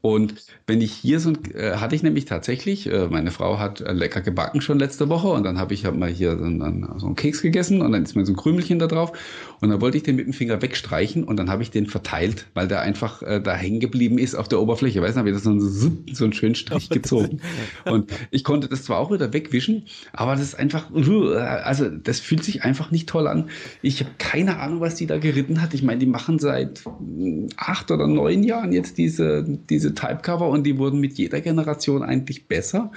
[0.04, 0.34] Und
[0.66, 4.20] wenn ich hier so, äh, hatte ich nämlich tatsächlich, äh, meine Frau hat äh, lecker
[4.20, 7.14] gebacken schon letzte Woche und dann habe ich hab mal hier so, dann, so einen
[7.14, 9.12] Keks gegessen und dann ist mir so ein Krümelchen da drauf
[9.62, 12.48] und dann wollte ich den mit dem Finger wegstreichen und dann habe ich den verteilt,
[12.52, 15.00] weil der einfach äh, da hängen geblieben ist auf der Oberfläche.
[15.00, 17.40] Weißt du, habe ich das so, so einen schönen Strich gezogen.
[17.86, 22.44] und ich konnte das zwar auch wieder wegwischen, aber das ist einfach, also das fühlt
[22.44, 23.48] sich einfach nicht toll an.
[23.80, 25.72] Ich habe keine Ahnung, was die da geritten hat.
[25.72, 30.64] Ich meine, die machen seit hm, acht oder neun Jahren jetzt diese, diese Typecover und
[30.64, 32.90] die wurden mit jeder Generation eigentlich besser.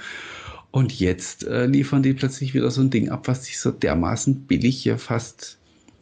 [0.70, 4.42] Und jetzt äh, liefern die plötzlich wieder so ein Ding ab, was sich so dermaßen
[4.46, 5.58] billig hier fast,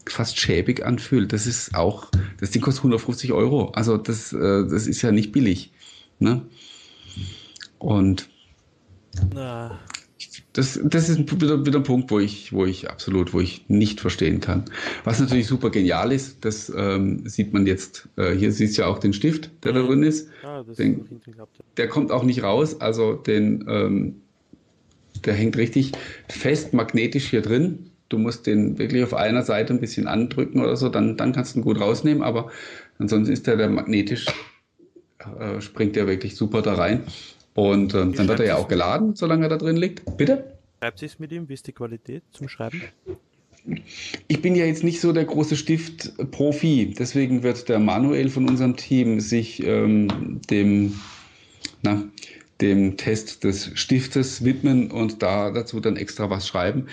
[0.07, 1.33] fast schäbig anfühlt.
[1.33, 3.71] Das ist auch, das Ding kostet 150 Euro.
[3.71, 5.73] Also das, äh, das ist ja nicht billig.
[6.19, 6.43] Ne?
[7.79, 8.29] Und
[9.35, 9.79] Na.
[10.57, 14.01] Das, das ist wieder, wieder ein Punkt, wo ich, wo ich absolut, wo ich nicht
[14.01, 14.65] verstehen kann.
[15.05, 18.89] Was natürlich super genial ist, das ähm, sieht man jetzt, äh, hier siehst du ja
[18.89, 20.31] auch den Stift, der da drin ist.
[20.43, 21.21] Ah, den,
[21.77, 24.23] der kommt auch nicht raus, also den, ähm,
[25.27, 25.93] der hängt richtig
[26.31, 27.91] fest magnetisch hier drin.
[28.09, 31.55] Du musst den wirklich auf einer Seite ein bisschen andrücken oder so, dann, dann kannst
[31.55, 32.51] du ihn gut rausnehmen, aber
[32.99, 34.25] ansonsten ist der, der magnetisch,
[35.39, 37.03] äh, springt der wirklich super da rein.
[37.57, 40.17] Und ähm, dann wird er ja auch geladen, solange er da drin liegt.
[40.19, 40.45] Bitte?
[40.79, 41.49] Schreibt sich mit ihm?
[41.49, 42.83] Wie ist die Qualität zum Schreiben?
[44.29, 48.77] Ich bin ja jetzt nicht so der große Stift-Profi, deswegen wird der Manuel von unserem
[48.77, 51.01] Team sich ähm, dem,
[51.83, 52.05] na,
[52.61, 56.87] dem Test des Stiftes widmen und da dazu dann extra was schreiben.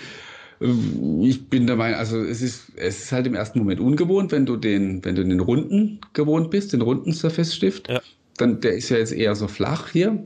[0.60, 4.32] Ähm, ich bin der Meinung, also es ist, es ist halt im ersten Moment ungewohnt,
[4.32, 7.88] wenn du den, wenn du den runden gewohnt bist, den runden Surface-Stift.
[7.88, 8.00] Ja
[8.36, 10.24] dann, der ist ja jetzt eher so flach hier.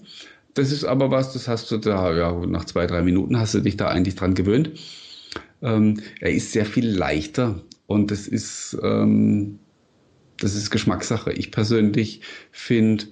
[0.55, 3.61] Das ist aber was, das hast du da, ja, nach zwei, drei Minuten hast du
[3.61, 4.71] dich da eigentlich dran gewöhnt.
[5.63, 9.59] Ähm, er ist sehr viel leichter und das ist, ähm,
[10.41, 11.33] das ist Geschmackssache.
[11.33, 13.07] Ich persönlich finde,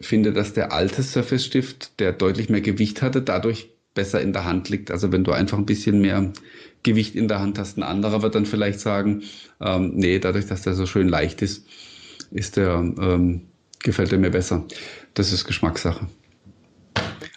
[0.00, 4.44] finde, dass der alte Surface Stift, der deutlich mehr Gewicht hatte, dadurch besser in der
[4.44, 4.90] Hand liegt.
[4.90, 6.32] Also wenn du einfach ein bisschen mehr
[6.82, 9.22] Gewicht in der Hand hast, ein anderer wird dann vielleicht sagen,
[9.60, 11.66] ähm, nee, dadurch, dass der so schön leicht ist,
[12.30, 13.47] ist der ähm,
[13.80, 14.64] gefällt er mir besser.
[15.14, 16.06] Das ist Geschmackssache.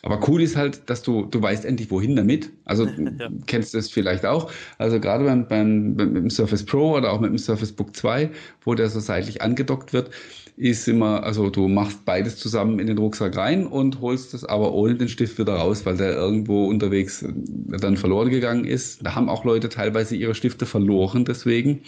[0.04, 2.50] Aber cool ist halt, dass du, du weißt endlich wohin damit.
[2.66, 2.86] Also
[3.20, 3.30] ja.
[3.46, 4.52] kennst du es vielleicht auch.
[4.78, 7.96] Also gerade beim, beim, beim, mit dem Surface Pro oder auch mit dem Surface Book
[7.96, 8.32] 2,
[8.64, 10.10] wo der so seitlich angedockt wird,
[10.58, 14.74] ist immer, also du machst beides zusammen in den Rucksack rein und holst es aber
[14.74, 19.06] ohne den Stift wieder raus, weil der irgendwo unterwegs dann verloren gegangen ist.
[19.06, 21.82] Da haben auch Leute teilweise ihre Stifte verloren deswegen.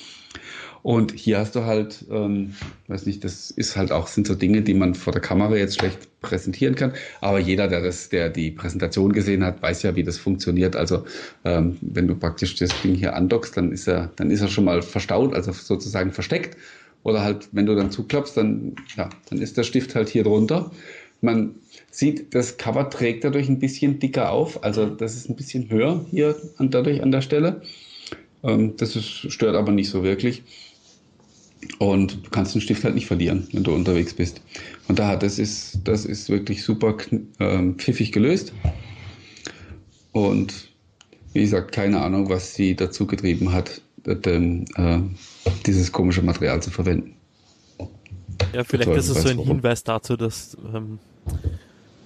[0.83, 2.55] Und hier hast du halt, ähm,
[2.89, 5.79] weiß nicht, das ist halt auch, sind so Dinge, die man vor der Kamera jetzt
[5.79, 6.91] schlecht präsentieren kann.
[7.21, 10.75] Aber jeder, der das, der die Präsentation gesehen hat, weiß ja, wie das funktioniert.
[10.75, 11.05] Also
[11.45, 14.65] ähm, wenn du praktisch das Ding hier andockst, dann ist er, dann ist er schon
[14.65, 16.57] mal verstaut, also sozusagen versteckt.
[17.03, 20.71] Oder halt, wenn du dann zuklappst, dann, ja, dann ist der Stift halt hier drunter.
[21.21, 21.55] Man
[21.91, 24.65] sieht, das Cover trägt dadurch ein bisschen dicker auf.
[24.65, 27.61] Also das ist ein bisschen höher hier an, dadurch an der Stelle.
[28.43, 30.43] Ähm, das ist, stört aber nicht so wirklich.
[31.79, 34.41] Und du kannst den Stift halt nicht verlieren, wenn du unterwegs bist.
[34.85, 36.97] Von daher, das ist, das ist wirklich super
[37.39, 38.53] ähm, pfiffig gelöst.
[40.11, 40.69] Und
[41.33, 44.99] wie gesagt, keine Ahnung, was sie dazu getrieben hat, denn, äh,
[45.65, 47.15] dieses komische Material zu verwenden.
[48.53, 49.55] Ja, vielleicht ist es so ein warum.
[49.55, 50.99] Hinweis dazu, dass ähm,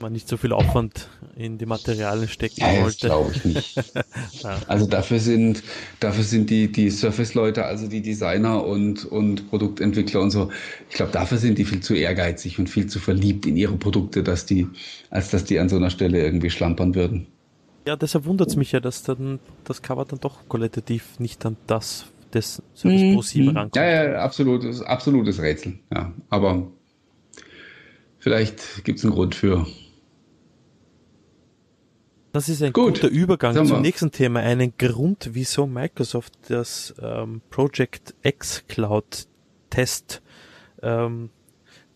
[0.01, 3.07] man nicht so viel Aufwand in die Materialien stecken ja, wollte.
[3.07, 3.75] glaube ich nicht.
[4.43, 4.57] ja.
[4.67, 5.63] Also dafür sind,
[5.99, 10.51] dafür sind die, die Surface-Leute, also die Designer und, und Produktentwickler und so,
[10.89, 14.23] ich glaube, dafür sind die viel zu ehrgeizig und viel zu verliebt in ihre Produkte,
[14.23, 14.67] dass die,
[15.09, 17.27] als dass die an so einer Stelle irgendwie schlampern würden.
[17.85, 21.55] Ja, deshalb wundert es mich ja, dass dann das Cover dann doch qualitativ nicht an
[21.67, 23.49] das des Surface Pro 7 mhm.
[23.57, 23.75] rankommt.
[23.75, 25.79] Ja, ja, absolutes, absolutes Rätsel.
[25.93, 26.67] Ja, aber
[28.19, 29.65] vielleicht gibt es einen Grund für.
[32.37, 33.01] Das ist ein Gut.
[33.01, 34.41] guter Übergang zum nächsten Thema.
[34.41, 39.27] Einen Grund, wieso Microsoft das ähm, Project X Cloud
[39.71, 40.21] Test
[40.83, 41.31] ähm,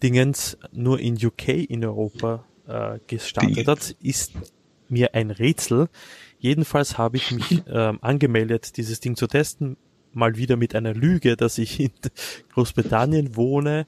[0.01, 4.31] Dingens nur in UK in Europa äh, gestartet hat, ist
[4.89, 5.89] mir ein Rätsel.
[6.39, 9.77] Jedenfalls habe ich mich ähm, angemeldet, dieses Ding zu testen.
[10.11, 11.91] Mal wieder mit einer Lüge, dass ich in
[12.55, 13.85] Großbritannien wohne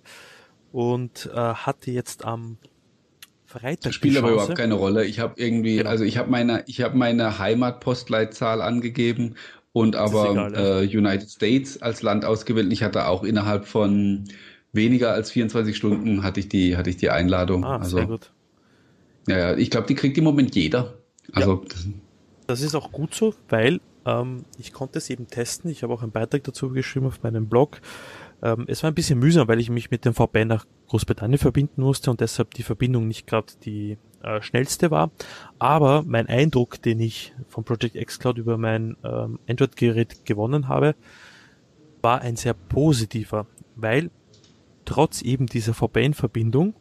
[0.71, 2.57] und äh, hatte jetzt am
[3.53, 3.81] Freitag.
[3.81, 5.05] Das spielt aber überhaupt keine Rolle.
[5.05, 5.89] Ich habe irgendwie, genau.
[5.89, 9.35] also ich habe meine, ich habe meine Heimatpostleitzahl angegeben
[9.71, 10.81] und aber egal, ja.
[10.81, 12.71] äh, United States als Land ausgewählt.
[12.73, 14.25] Ich hatte auch innerhalb von
[14.71, 17.63] weniger als 24 Stunden hatte ich die, hatte ich die Einladung.
[17.63, 18.31] Ah, also, sehr gut.
[19.27, 20.97] Ja, ja, ich glaube, die kriegt im Moment jeder.
[21.31, 21.91] Also ja.
[22.47, 25.71] das ist auch gut so, weil ähm, ich konnte es eben testen.
[25.71, 27.79] Ich habe auch einen Beitrag dazu geschrieben auf meinem Blog.
[28.41, 31.81] Ähm, es war ein bisschen mühsam, weil ich mich mit dem VPN nach Großbritannien verbinden
[31.81, 35.09] musste und deshalb die Verbindung nicht gerade die äh, schnellste war.
[35.57, 40.93] Aber mein Eindruck, den ich vom Project X Cloud über mein ähm, Android-Gerät gewonnen habe,
[42.03, 44.11] war ein sehr positiver, weil
[44.85, 46.75] trotz eben dieser VPN-Verbindung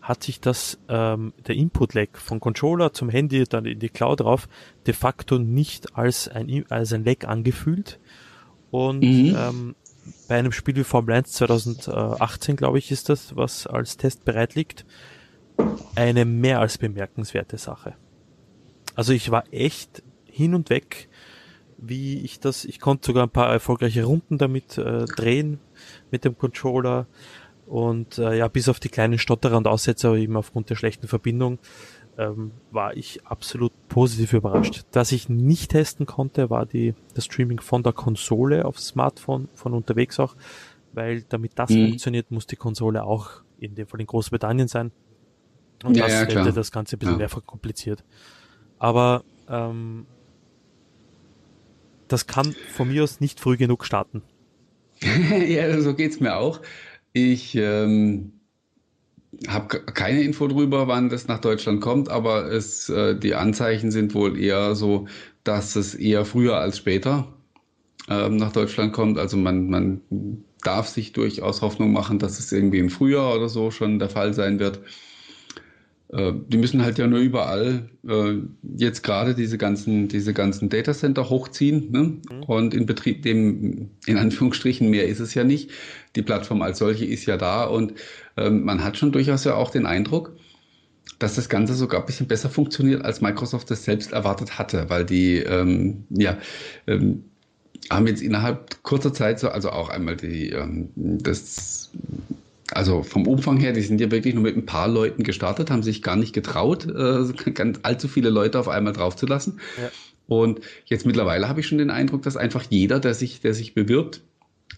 [0.00, 4.48] hat sich das ähm, der Input-Lag von Controller zum Handy dann in die Cloud drauf
[4.84, 8.00] de facto nicht als ein als ein Lag angefühlt
[8.72, 9.36] und mhm.
[9.38, 9.74] ähm,
[10.28, 14.54] bei einem Spiel wie Formel 1 2018, glaube ich, ist das, was als Test bereit
[14.54, 14.84] liegt,
[15.94, 17.94] eine mehr als bemerkenswerte Sache.
[18.94, 21.08] also ich war echt hin und weg,
[21.78, 25.58] wie ich das, ich konnte sogar ein paar erfolgreiche Runden damit äh, drehen
[26.10, 27.06] mit dem Controller
[27.66, 31.58] und äh, ja, bis auf die kleinen Stotterer und Aussetzer eben aufgrund der schlechten Verbindung
[32.22, 34.84] ähm, war ich absolut positiv überrascht.
[34.92, 39.74] Was ich nicht testen konnte, war die, das Streaming von der Konsole aufs Smartphone, von
[39.74, 40.36] unterwegs auch,
[40.92, 41.88] weil damit das mhm.
[41.88, 44.92] funktioniert, muss die Konsole auch in dem Fall in Großbritannien sein.
[45.84, 47.18] Und ja, das ja, hätte das Ganze ein bisschen ja.
[47.18, 48.04] mehr verkompliziert.
[48.78, 50.06] Aber ähm,
[52.08, 54.22] das kann von mir aus nicht früh genug starten.
[55.00, 56.60] ja, so geht's mir auch.
[57.12, 58.40] Ich ähm,
[59.48, 64.14] habe keine Info drüber, wann das nach Deutschland kommt, aber es, äh, die Anzeichen sind
[64.14, 65.06] wohl eher so,
[65.44, 67.32] dass es eher früher als später
[68.08, 69.18] ähm, nach Deutschland kommt.
[69.18, 70.02] Also man, man
[70.62, 74.34] darf sich durchaus Hoffnung machen, dass es irgendwie im Frühjahr oder so schon der Fall
[74.34, 74.80] sein wird.
[76.12, 78.34] Äh, die müssen halt ja nur überall äh,
[78.76, 81.90] jetzt gerade diese ganzen, diese ganzen Datacenter hochziehen.
[81.90, 82.02] Ne?
[82.02, 82.42] Mhm.
[82.46, 85.70] Und in Betrieb, dem, in Anführungsstrichen, mehr ist es ja nicht.
[86.14, 87.94] Die Plattform als solche ist ja da und
[88.36, 90.36] ähm, man hat schon durchaus ja auch den Eindruck,
[91.18, 95.04] dass das Ganze sogar ein bisschen besser funktioniert, als Microsoft es selbst erwartet hatte, weil
[95.04, 96.36] die, ähm, ja,
[96.86, 97.24] ähm,
[97.90, 101.90] haben jetzt innerhalb kurzer Zeit so, also auch einmal die, ähm, das
[102.74, 105.82] also vom Umfang her, die sind ja wirklich nur mit ein paar Leuten gestartet, haben
[105.82, 109.60] sich gar nicht getraut, äh, ganz allzu viele Leute auf einmal draufzulassen.
[109.80, 109.90] Ja.
[110.28, 113.74] Und jetzt mittlerweile habe ich schon den Eindruck, dass einfach jeder, der sich, der sich
[113.74, 114.22] bewirbt,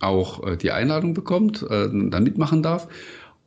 [0.01, 2.89] auch äh, die Einladung bekommt, äh, da mitmachen darf.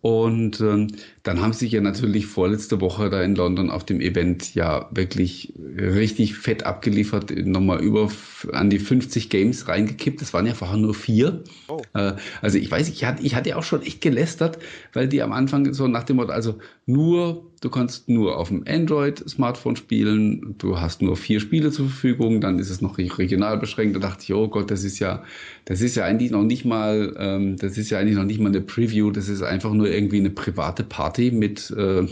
[0.01, 0.87] Und ähm,
[1.27, 5.53] dann haben sie ja natürlich vorletzte Woche da in London auf dem Event ja wirklich
[5.77, 8.09] richtig fett abgeliefert, nochmal über
[8.53, 10.21] an die 50 Games reingekippt.
[10.21, 11.43] Das waren ja vorher nur vier.
[11.67, 11.81] Oh.
[11.93, 14.59] Äh, also ich weiß, ich hatte, ich hatte auch schon echt gelästert,
[14.93, 18.63] weil die am Anfang so nach dem Motto, also nur, du kannst nur auf dem
[18.65, 23.97] Android-Smartphone spielen, du hast nur vier Spiele zur Verfügung, dann ist es noch regional beschränkt.
[23.97, 25.23] Da dachte ich, oh Gott, das ist ja,
[25.65, 28.49] das ist ja eigentlich noch nicht mal, ähm, das ist ja eigentlich noch nicht mal
[28.49, 32.07] eine Preview, das ist einfach nur irgendwie eine private Party mit, äh,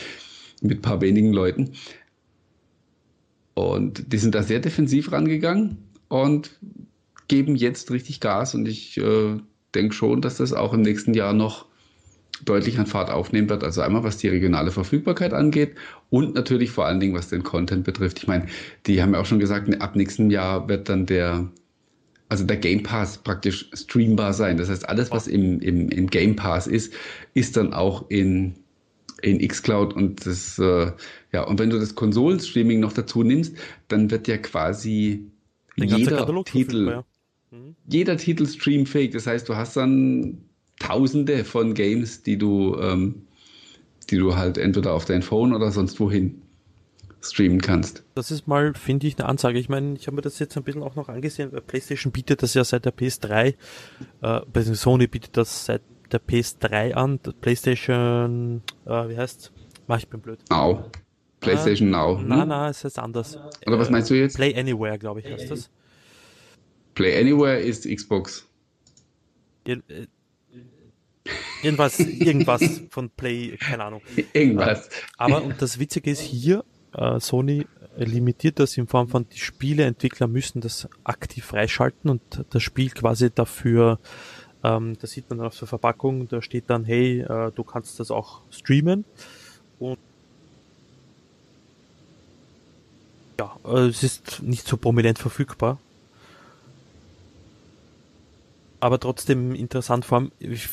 [0.62, 1.72] mit paar wenigen Leuten.
[3.54, 6.58] Und die sind da sehr defensiv rangegangen und
[7.28, 9.38] geben jetzt richtig Gas und ich äh,
[9.74, 11.66] denke schon, dass das auch im nächsten Jahr noch
[12.44, 13.62] deutlich an Fahrt aufnehmen wird.
[13.64, 15.76] Also einmal was die regionale Verfügbarkeit angeht
[16.10, 18.18] und natürlich vor allen Dingen was den Content betrifft.
[18.18, 18.46] Ich meine,
[18.86, 21.48] die haben ja auch schon gesagt, ab nächstem Jahr wird dann der,
[22.28, 24.56] also der Game Pass praktisch streambar sein.
[24.56, 26.92] Das heißt, alles, was im, im, im Game Pass ist,
[27.34, 28.54] ist dann auch in,
[29.22, 30.92] in xCloud und das, äh,
[31.32, 33.56] ja, und wenn du das Konsolenstreaming noch dazu nimmst,
[33.88, 35.30] dann wird ja quasi
[35.76, 37.02] Den jeder Titel,
[37.50, 37.76] mhm.
[37.86, 39.12] jeder Titel streamfähig.
[39.12, 40.38] Das heißt, du hast dann
[40.80, 43.22] Tausende von Games, die du, ähm,
[44.10, 46.42] die du halt entweder auf dein Phone oder sonst wohin
[47.24, 48.04] streamen kannst.
[48.14, 49.58] Das ist mal, finde ich, eine Ansage.
[49.58, 52.54] Ich meine, ich habe mir das jetzt ein bisschen auch noch angesehen, PlayStation bietet das
[52.54, 53.54] ja seit der PS3,
[54.22, 55.82] äh, Sony bietet das seit
[56.12, 59.52] der PS3 an, PlayStation, äh, wie heißt
[59.86, 60.38] Mach ich bin blöd.
[60.50, 60.90] Now.
[61.40, 62.20] PlayStation äh, Now.
[62.20, 63.38] Nein, nein, es heißt anders.
[63.66, 64.36] Oder was meinst du jetzt?
[64.36, 65.70] Play Anywhere, glaube ich, heißt das.
[66.94, 68.48] Play Anywhere ist Xbox.
[69.64, 70.06] Ir äh,
[71.62, 74.02] irgendwas, irgendwas von Play, keine Ahnung.
[74.32, 74.88] Irgendwas.
[75.16, 80.26] Aber und das Witzige ist hier, äh, Sony limitiert das in Form von, die Spieleentwickler
[80.26, 83.98] müssen das aktiv freischalten und das Spiel quasi dafür
[84.64, 88.00] ähm, da sieht man dann auf der Verpackung, da steht dann, hey, äh, du kannst
[88.00, 89.04] das auch streamen.
[89.78, 89.98] Und
[93.38, 95.78] ja, äh, es ist nicht so prominent verfügbar.
[98.84, 100.68] Aber trotzdem interessant, vor allem, ich,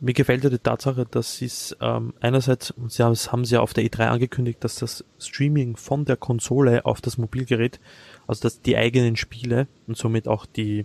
[0.00, 3.74] mir gefällt ja die Tatsache, dass es ähm, einerseits, sie haben, haben sie ja auf
[3.74, 7.78] der E3 angekündigt, dass das Streaming von der Konsole auf das Mobilgerät,
[8.26, 10.84] also dass die eigenen Spiele und somit auch die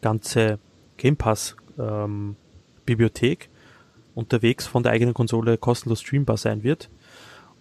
[0.00, 0.60] ganze
[0.96, 2.36] Game Pass ähm,
[2.86, 3.48] Bibliothek
[4.14, 6.88] unterwegs von der eigenen Konsole kostenlos streambar sein wird.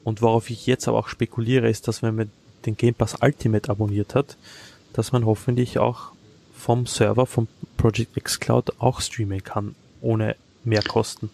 [0.03, 2.31] Und worauf ich jetzt aber auch spekuliere, ist, dass wenn man
[2.67, 4.37] den Game Pass Ultimate abonniert hat,
[4.93, 6.11] dass man hoffentlich auch
[6.53, 7.47] vom Server vom
[7.83, 11.29] Project X Cloud auch streamen kann, ohne mehr Kosten.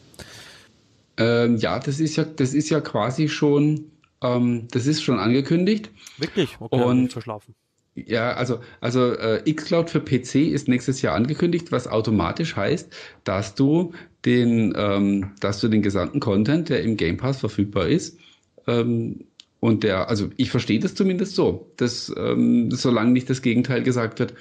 [1.17, 3.91] Ähm, ja, das ist ja, das ist ja quasi schon,
[4.23, 5.91] ähm, das ist schon angekündigt.
[6.17, 6.57] Wirklich?
[6.59, 7.53] Okay, und verschlafen.
[7.93, 12.91] Ja, also, also äh, xCloud für PC ist nächstes Jahr angekündigt, was automatisch heißt,
[13.25, 13.91] dass du
[14.25, 18.17] den, ähm, dass du den gesamten Content, der im Game Pass verfügbar ist,
[18.65, 19.23] ähm,
[19.59, 24.17] und der, also ich verstehe das zumindest so, dass ähm, solange nicht das Gegenteil gesagt
[24.17, 24.33] wird.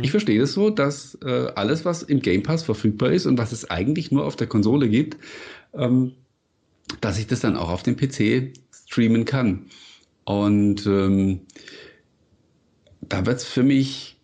[0.00, 3.52] Ich verstehe das so, dass äh, alles, was im Game Pass verfügbar ist und was
[3.52, 5.16] es eigentlich nur auf der Konsole gibt,
[5.74, 6.12] ähm,
[7.00, 9.66] dass ich das dann auch auf dem PC streamen kann.
[10.24, 11.40] Und ähm,
[13.00, 14.16] da wird es für mich,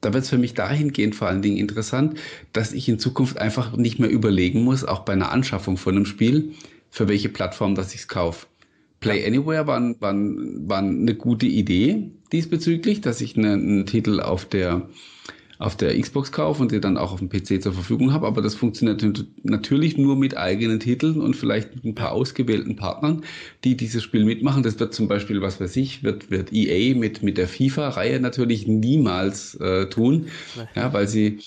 [0.00, 2.18] da wird es für mich dahingehend vor allen Dingen interessant,
[2.52, 6.06] dass ich in Zukunft einfach nicht mehr überlegen muss, auch bei einer Anschaffung von einem
[6.06, 6.54] Spiel,
[6.90, 8.46] für welche Plattform dass ich es kaufe.
[9.00, 14.44] Play Anywhere war, war, war eine gute Idee diesbezüglich, dass ich eine, einen Titel auf
[14.44, 14.88] der
[15.60, 18.26] auf der Xbox kaufe und die dann auch auf dem PC zur Verfügung habe.
[18.26, 19.04] Aber das funktioniert
[19.42, 23.24] natürlich nur mit eigenen Titeln und vielleicht mit ein paar ausgewählten Partnern,
[23.62, 24.62] die dieses Spiel mitmachen.
[24.62, 28.66] Das wird zum Beispiel, was weiß ich, wird, wird EA mit, mit der FIFA-Reihe natürlich
[28.66, 30.28] niemals äh, tun,
[30.74, 31.40] ja, weil sie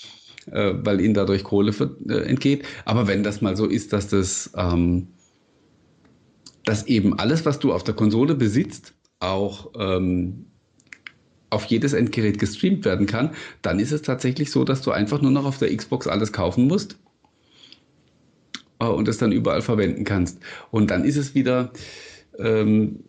[0.52, 2.64] äh, weil ihnen dadurch Kohle für, äh, entgeht.
[2.84, 5.08] Aber wenn das mal so ist, dass das ähm,
[6.64, 10.46] dass eben alles, was du auf der Konsole besitzt, auch ähm,
[11.54, 13.30] auf jedes Endgerät gestreamt werden kann,
[13.62, 16.66] dann ist es tatsächlich so, dass du einfach nur noch auf der Xbox alles kaufen
[16.66, 16.96] musst
[18.80, 20.38] äh, und es dann überall verwenden kannst.
[20.70, 21.72] Und dann ist es wieder
[22.38, 23.04] ähm,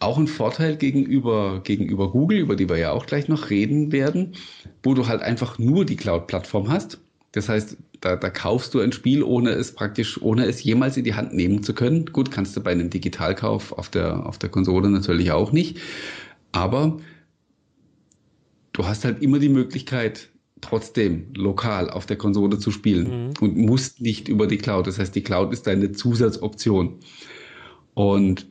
[0.00, 4.32] auch ein Vorteil gegenüber, gegenüber Google, über die wir ja auch gleich noch reden werden,
[4.82, 6.98] wo du halt einfach nur die Cloud-Plattform hast.
[7.32, 11.04] Das heißt, da, da kaufst du ein Spiel, ohne es praktisch, ohne es jemals in
[11.04, 12.06] die Hand nehmen zu können.
[12.06, 15.78] Gut, kannst du bei einem Digitalkauf auf der, auf der Konsole natürlich auch nicht.
[16.50, 16.98] Aber
[18.72, 20.28] du hast halt immer die Möglichkeit,
[20.60, 23.32] trotzdem lokal auf der Konsole zu spielen mhm.
[23.40, 24.86] und musst nicht über die Cloud.
[24.86, 27.00] Das heißt, die Cloud ist deine Zusatzoption.
[27.94, 28.46] Und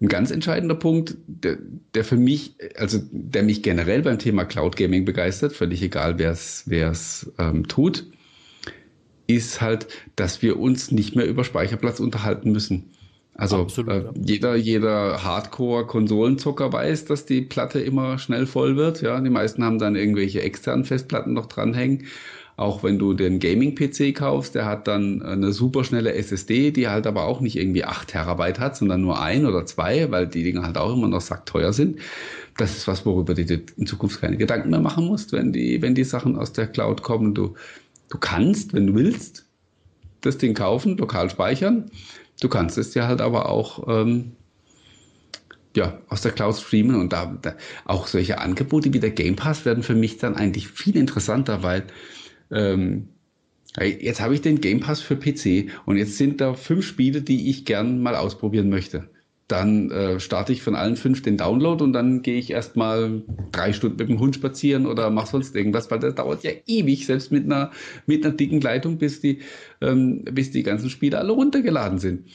[0.00, 1.58] ein ganz entscheidender Punkt, der,
[1.94, 6.32] der für mich, also der mich generell beim Thema Cloud Gaming begeistert, völlig egal, wer
[6.32, 8.06] es ähm, tut,
[9.26, 9.86] ist halt,
[10.16, 12.90] dass wir uns nicht mehr über Speicherplatz unterhalten müssen.
[13.34, 14.10] Also Absolut, äh, ja.
[14.14, 19.00] jeder, jeder Hardcore-Konsolenzocker weiß, dass die Platte immer schnell voll wird.
[19.00, 22.04] Ja, die meisten haben dann irgendwelche externen Festplatten noch dranhängen.
[22.56, 27.06] Auch wenn du den Gaming-PC kaufst, der hat dann eine super schnelle SSD, die halt
[27.06, 30.62] aber auch nicht irgendwie 8 Terabyte hat, sondern nur ein oder zwei, weil die Dinger
[30.62, 31.98] halt auch immer noch sackteuer sind.
[32.58, 35.80] Das ist was, worüber du dir in Zukunft keine Gedanken mehr machen musst, wenn die,
[35.80, 37.32] wenn die Sachen aus der Cloud kommen.
[37.32, 37.54] Du,
[38.10, 39.46] du kannst, wenn du willst,
[40.20, 41.90] das Ding kaufen, lokal speichern
[42.42, 44.32] Du kannst es dir halt aber auch ähm,
[45.76, 49.64] ja, aus der Cloud streamen und da, da, auch solche Angebote wie der Game Pass
[49.64, 51.84] werden für mich dann eigentlich viel interessanter, weil
[52.50, 53.10] ähm,
[53.78, 57.48] jetzt habe ich den Game Pass für PC und jetzt sind da fünf Spiele, die
[57.48, 59.08] ich gern mal ausprobieren möchte
[59.52, 63.22] dann äh, starte ich von allen fünf den Download und dann gehe ich erstmal
[63.52, 67.04] drei Stunden mit dem Hund spazieren oder mache sonst irgendwas, weil das dauert ja ewig,
[67.04, 67.70] selbst mit einer,
[68.06, 69.40] mit einer dicken Leitung, bis die,
[69.82, 72.28] ähm, bis die ganzen Spiele alle runtergeladen sind.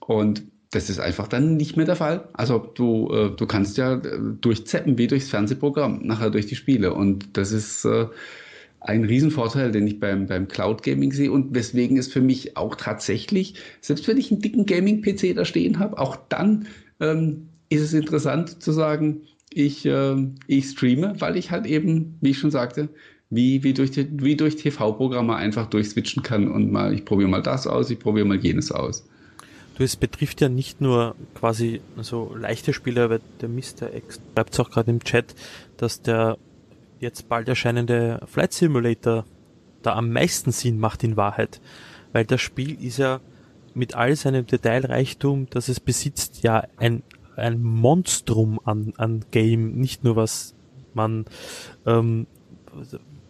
[0.00, 2.28] Und das ist einfach dann nicht mehr der Fall.
[2.34, 6.92] Also du, äh, du kannst ja äh, durchzeppen wie durchs Fernsehprogramm, nachher durch die Spiele.
[6.92, 8.06] Und das ist äh,
[8.80, 12.74] ein Riesenvorteil, den ich beim, beim Cloud Gaming sehe und weswegen es für mich auch
[12.76, 16.66] tatsächlich, selbst wenn ich einen dicken Gaming-PC da stehen habe, auch dann
[17.00, 19.22] ähm, ist es interessant zu sagen,
[19.52, 20.16] ich, äh,
[20.46, 22.88] ich streame, weil ich halt eben, wie ich schon sagte,
[23.30, 27.66] wie, wie durch, wie durch TV-Programme einfach durchswitchen kann und mal, ich probiere mal das
[27.66, 29.06] aus, ich probiere mal jenes aus.
[29.76, 33.94] Du, es betrifft ja nicht nur quasi so leichte Spiele, aber der Mr.
[33.94, 35.34] X schreibt es auch gerade im Chat,
[35.76, 36.38] dass der
[37.00, 39.24] jetzt bald erscheinende Flight Simulator
[39.82, 41.60] da am meisten Sinn macht in Wahrheit.
[42.12, 43.20] Weil das Spiel ist ja
[43.74, 47.02] mit all seinem Detailreichtum, das es besitzt, ja ein,
[47.36, 50.54] ein Monstrum an, an Game, nicht nur was
[50.94, 51.26] man
[51.86, 52.26] ähm,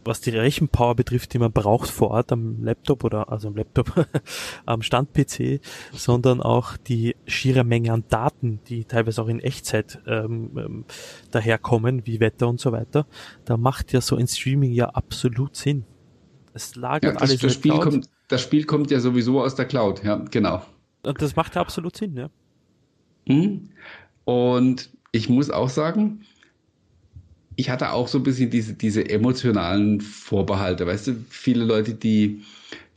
[0.08, 4.06] was die Rechenpower betrifft, die man braucht vor Ort am Laptop oder also am Laptop
[4.66, 5.60] am Stand-PC,
[5.92, 10.84] sondern auch die schiere Menge an Daten, die teilweise auch in Echtzeit ähm, ähm,
[11.30, 13.06] daherkommen, wie Wetter und so weiter.
[13.44, 15.84] Da macht ja so ein Streaming ja absolut Sinn.
[16.54, 17.84] Es lagert ja, das, alles das Spiel Cloud.
[17.84, 20.62] kommt, Das Spiel kommt ja sowieso aus der Cloud, ja, genau.
[21.02, 22.30] Und das macht ja absolut Sinn, ja.
[23.26, 23.68] Mhm.
[24.24, 26.24] Und ich muss auch sagen,
[27.58, 30.86] ich hatte auch so ein bisschen diese, diese emotionalen Vorbehalte.
[30.86, 32.42] Weißt du, viele Leute, die,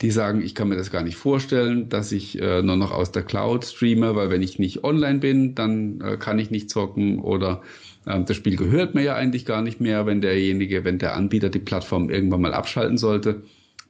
[0.00, 3.10] die sagen, ich kann mir das gar nicht vorstellen, dass ich äh, nur noch aus
[3.10, 7.18] der Cloud streame, weil wenn ich nicht online bin, dann äh, kann ich nicht zocken
[7.18, 7.60] oder
[8.06, 11.48] äh, das Spiel gehört mir ja eigentlich gar nicht mehr, wenn derjenige, wenn der Anbieter
[11.48, 13.42] die Plattform irgendwann mal abschalten sollte,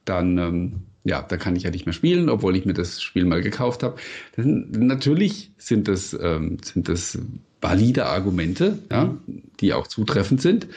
[0.05, 3.25] dann ähm, ja, da kann ich ja nicht mehr spielen, obwohl ich mir das Spiel
[3.25, 3.97] mal gekauft habe.
[4.37, 7.19] Natürlich sind das, ähm, sind das
[7.63, 9.17] valide Argumente, ja,
[9.59, 10.67] die auch zutreffend sind.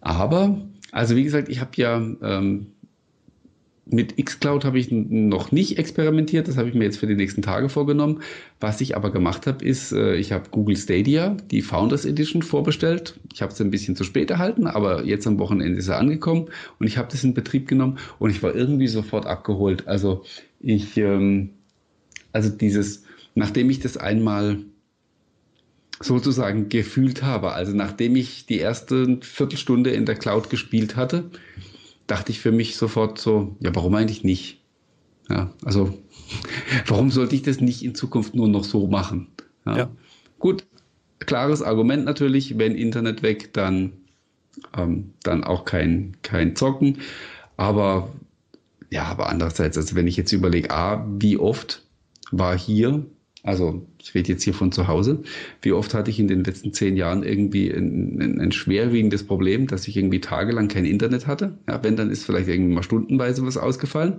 [0.00, 2.68] Aber, also wie gesagt, ich habe ja ähm,
[3.92, 7.42] mit xCloud habe ich noch nicht experimentiert, das habe ich mir jetzt für die nächsten
[7.42, 8.22] Tage vorgenommen.
[8.60, 13.18] Was ich aber gemacht habe, ist, äh, ich habe Google Stadia, die Founders Edition, vorbestellt.
[13.32, 16.46] Ich habe es ein bisschen zu spät erhalten, aber jetzt am Wochenende ist er angekommen
[16.78, 19.88] und ich habe das in Betrieb genommen und ich war irgendwie sofort abgeholt.
[19.88, 20.24] Also
[20.60, 21.50] ich, ähm,
[22.32, 23.04] also dieses,
[23.34, 24.58] nachdem ich das einmal
[26.02, 27.52] sozusagen gefühlt habe.
[27.52, 31.30] Also nachdem ich die erste Viertelstunde in der Cloud gespielt hatte,
[32.06, 34.60] dachte ich für mich sofort so, ja, warum eigentlich nicht?
[35.28, 35.96] Ja, also
[36.86, 39.28] warum sollte ich das nicht in Zukunft nur noch so machen?
[39.66, 39.76] Ja.
[39.76, 39.90] ja.
[40.38, 40.64] Gut,
[41.20, 43.92] klares Argument natürlich, wenn Internet weg, dann,
[44.76, 46.98] ähm, dann auch kein, kein Zocken.
[47.58, 48.10] Aber
[48.90, 51.84] ja, aber andererseits, also wenn ich jetzt überlege, A, wie oft
[52.32, 53.04] war hier,
[53.42, 55.22] also ich rede jetzt hier von zu Hause,
[55.62, 59.66] wie oft hatte ich in den letzten zehn Jahren irgendwie ein, ein, ein schwerwiegendes Problem,
[59.66, 61.58] dass ich irgendwie tagelang kein Internet hatte.
[61.66, 64.16] Ja, wenn, dann ist vielleicht irgendwie mal stundenweise was ausgefallen.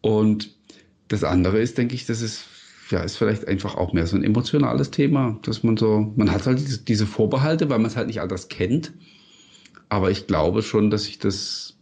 [0.00, 0.54] Und
[1.08, 2.46] das andere ist, denke ich, das ist,
[2.90, 6.46] ja, ist vielleicht einfach auch mehr so ein emotionales Thema, dass man so, man hat
[6.46, 8.92] halt diese, Vorbehalte, weil man es halt nicht anders kennt.
[9.88, 11.76] Aber ich glaube schon, dass sich das,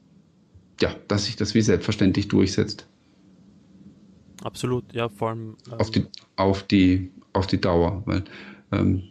[0.81, 2.87] ja, dass sich das wie selbstverständlich durchsetzt.
[4.43, 5.57] Absolut, ja, vor allem.
[5.67, 8.25] Ähm auf, die, auf, die, auf die Dauer, weil
[8.73, 9.03] ähm,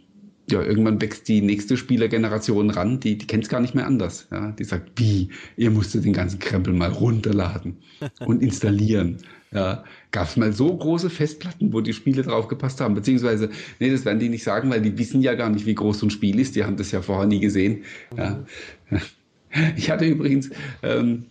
[0.50, 4.28] ja, irgendwann wächst die nächste Spielergeneration ran, die, die kennt es gar nicht mehr anders.
[4.30, 4.50] Ja?
[4.52, 7.78] Die sagt, wie, ihr musstet den ganzen Krempel mal runterladen
[8.26, 9.18] und installieren.
[9.52, 12.94] Ja, Gab es mal so große Festplatten, wo die Spiele drauf gepasst haben?
[12.94, 15.98] Beziehungsweise, nee, das werden die nicht sagen, weil die wissen ja gar nicht, wie groß
[15.98, 16.56] so ein Spiel ist.
[16.56, 17.84] Die haben das ja vorher nie gesehen.
[18.16, 18.44] Ja.
[18.90, 19.00] Mhm.
[19.76, 20.48] Ich hatte übrigens
[20.82, 21.26] ähm,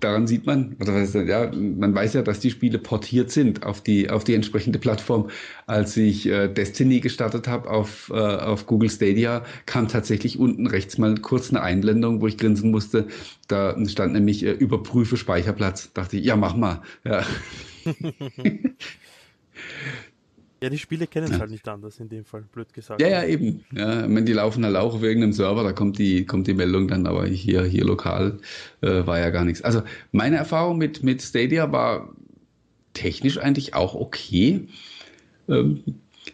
[0.00, 3.80] daran sieht man, oder was, ja, man weiß ja, dass die Spiele portiert sind auf
[3.82, 5.30] die, auf die entsprechende Plattform.
[5.66, 10.98] Als ich äh, Destiny gestartet habe auf, äh, auf Google Stadia, kam tatsächlich unten rechts
[10.98, 13.08] mal kurz eine Einblendung, wo ich grinsen musste.
[13.48, 15.92] Da stand nämlich äh, überprüfe Speicherplatz.
[15.92, 16.82] Dachte ich, ja, mach mal.
[17.04, 17.24] Ja.
[20.60, 21.38] Ja, die Spiele kennen es ja.
[21.38, 23.00] halt nicht anders in dem Fall, blöd gesagt.
[23.00, 23.64] Ja, ja, eben.
[23.72, 26.88] Ja, wenn die laufen halt auch auf irgendeinem Server, da kommt die, kommt die Meldung
[26.88, 28.38] dann, aber hier, hier lokal
[28.80, 29.62] äh, war ja gar nichts.
[29.62, 32.12] Also meine Erfahrung mit, mit Stadia war
[32.92, 34.66] technisch eigentlich auch okay.
[35.48, 35.84] Ähm,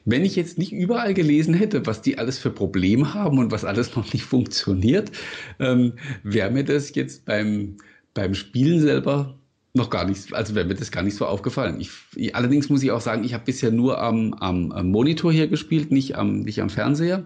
[0.06, 3.64] wenn ich jetzt nicht überall gelesen hätte, was die alles für Probleme haben und was
[3.64, 5.12] alles noch nicht funktioniert,
[5.60, 7.76] ähm, wäre mir das jetzt beim,
[8.14, 9.38] beim Spielen selber
[9.74, 11.80] noch gar nicht, also wäre mir das gar nicht so aufgefallen.
[11.80, 15.32] Ich, ich, allerdings muss ich auch sagen, ich habe bisher nur am, am, am, Monitor
[15.32, 17.24] hier gespielt, nicht am, nicht am Fernseher.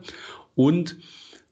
[0.55, 0.97] Und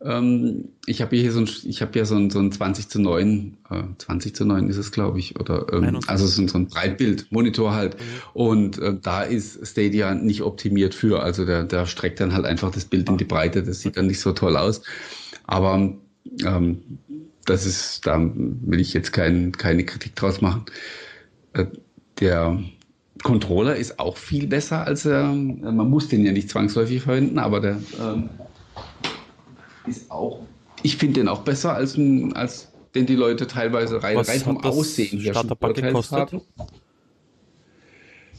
[0.00, 2.98] ähm, ich habe hier so ein, ich habe ja so ein, so ein 20 zu
[2.98, 6.66] 9, äh, 20 zu 9 ist es, glaube ich, oder ähm, also so, so ein
[6.66, 7.98] Breitbild-Monitor halt.
[7.98, 8.02] Mhm.
[8.32, 11.22] Und äh, da ist Stadia nicht optimiert für.
[11.22, 13.62] Also der, der streckt dann halt einfach das Bild in die Breite.
[13.62, 14.80] Das sieht dann nicht so toll aus.
[15.44, 15.94] Aber
[16.44, 16.98] ähm,
[17.46, 20.66] das ist, da will ich jetzt kein, keine Kritik draus machen.
[21.54, 21.66] Äh,
[22.20, 22.58] der
[23.22, 27.60] Controller ist auch viel besser als er, man muss den ja nicht zwangsläufig verwenden, aber
[27.60, 28.28] der ähm,
[29.86, 30.40] ist auch,
[30.82, 31.98] ich finde den auch besser als,
[32.34, 36.40] als den die Leute teilweise rein, rein vom Aussehen her haben.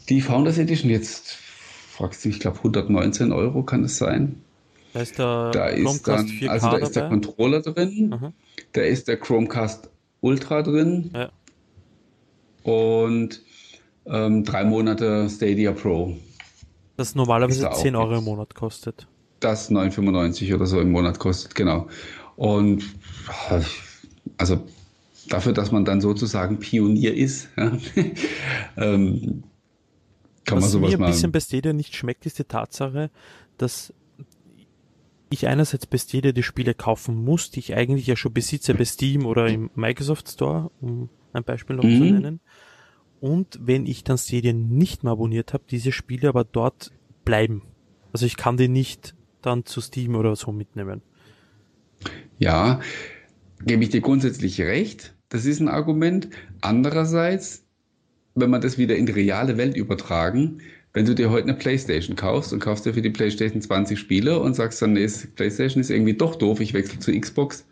[0.09, 1.37] Die Founders Edition jetzt,
[1.91, 4.41] fragst du, ich glaube 119 Euro kann es sein.
[4.97, 8.33] Da ist der da ist dann, 4K also da ist der Controller drin, mhm.
[8.73, 9.91] da ist der Chromecast
[10.21, 11.29] Ultra drin ja.
[12.63, 13.43] und
[14.07, 16.17] ähm, drei Monate Stadia Pro.
[16.95, 19.07] Das normalerweise da 10 Euro im Monat kostet.
[19.39, 21.87] Das 9,95 oder so im Monat kostet, genau.
[22.35, 22.83] Und
[24.37, 24.65] also
[25.29, 27.71] dafür, dass man dann sozusagen Pionier ist, ja,
[28.77, 29.43] ähm,
[30.43, 33.11] kann Was man sowas mir ein bisschen bei Stadia nicht schmeckt, ist die Tatsache,
[33.59, 33.93] dass
[35.29, 39.25] ich einerseits Stadia die Spiele kaufen muss, die ich eigentlich ja schon besitze bei Steam
[39.25, 41.97] oder im Microsoft Store, um ein Beispiel noch mhm.
[41.97, 42.39] zu nennen.
[43.19, 46.91] Und wenn ich dann Stadia nicht mehr abonniert habe, diese Spiele aber dort
[47.25, 47.63] bleiben.
[48.13, 51.01] Also ich kann die nicht dann zu Steam oder so mitnehmen.
[52.37, 52.79] Ja,
[53.65, 55.15] gebe ich dir grundsätzlich recht.
[55.29, 56.29] Das ist ein Argument.
[56.61, 57.65] Andererseits,
[58.35, 60.61] wenn man das wieder in die reale Welt übertragen,
[60.97, 64.39] wenn du dir heute eine Playstation kaufst und kaufst dir für die Playstation 20 Spiele
[64.39, 67.67] und sagst dann, nee, Playstation ist irgendwie doch doof, ich wechsle zu Xbox.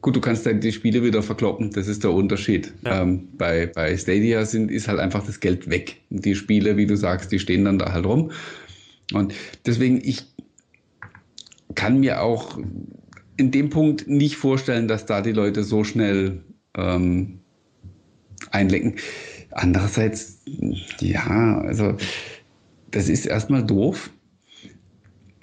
[0.00, 2.74] Gut, du kannst dann die Spiele wieder verkloppen, das ist der Unterschied.
[2.84, 3.02] Ja.
[3.02, 6.00] Ähm, bei, bei Stadia sind, ist halt einfach das Geld weg.
[6.10, 8.32] Die Spiele, wie du sagst, die stehen dann da halt rum.
[9.12, 9.32] Und
[9.64, 10.24] deswegen, ich
[11.76, 12.58] kann mir auch
[13.36, 16.42] in dem Punkt nicht vorstellen, dass da die Leute so schnell
[16.76, 17.38] ähm,
[18.50, 18.96] einlenken.
[19.60, 20.38] Andererseits,
[21.00, 21.96] ja, also
[22.92, 24.10] das ist erstmal doof.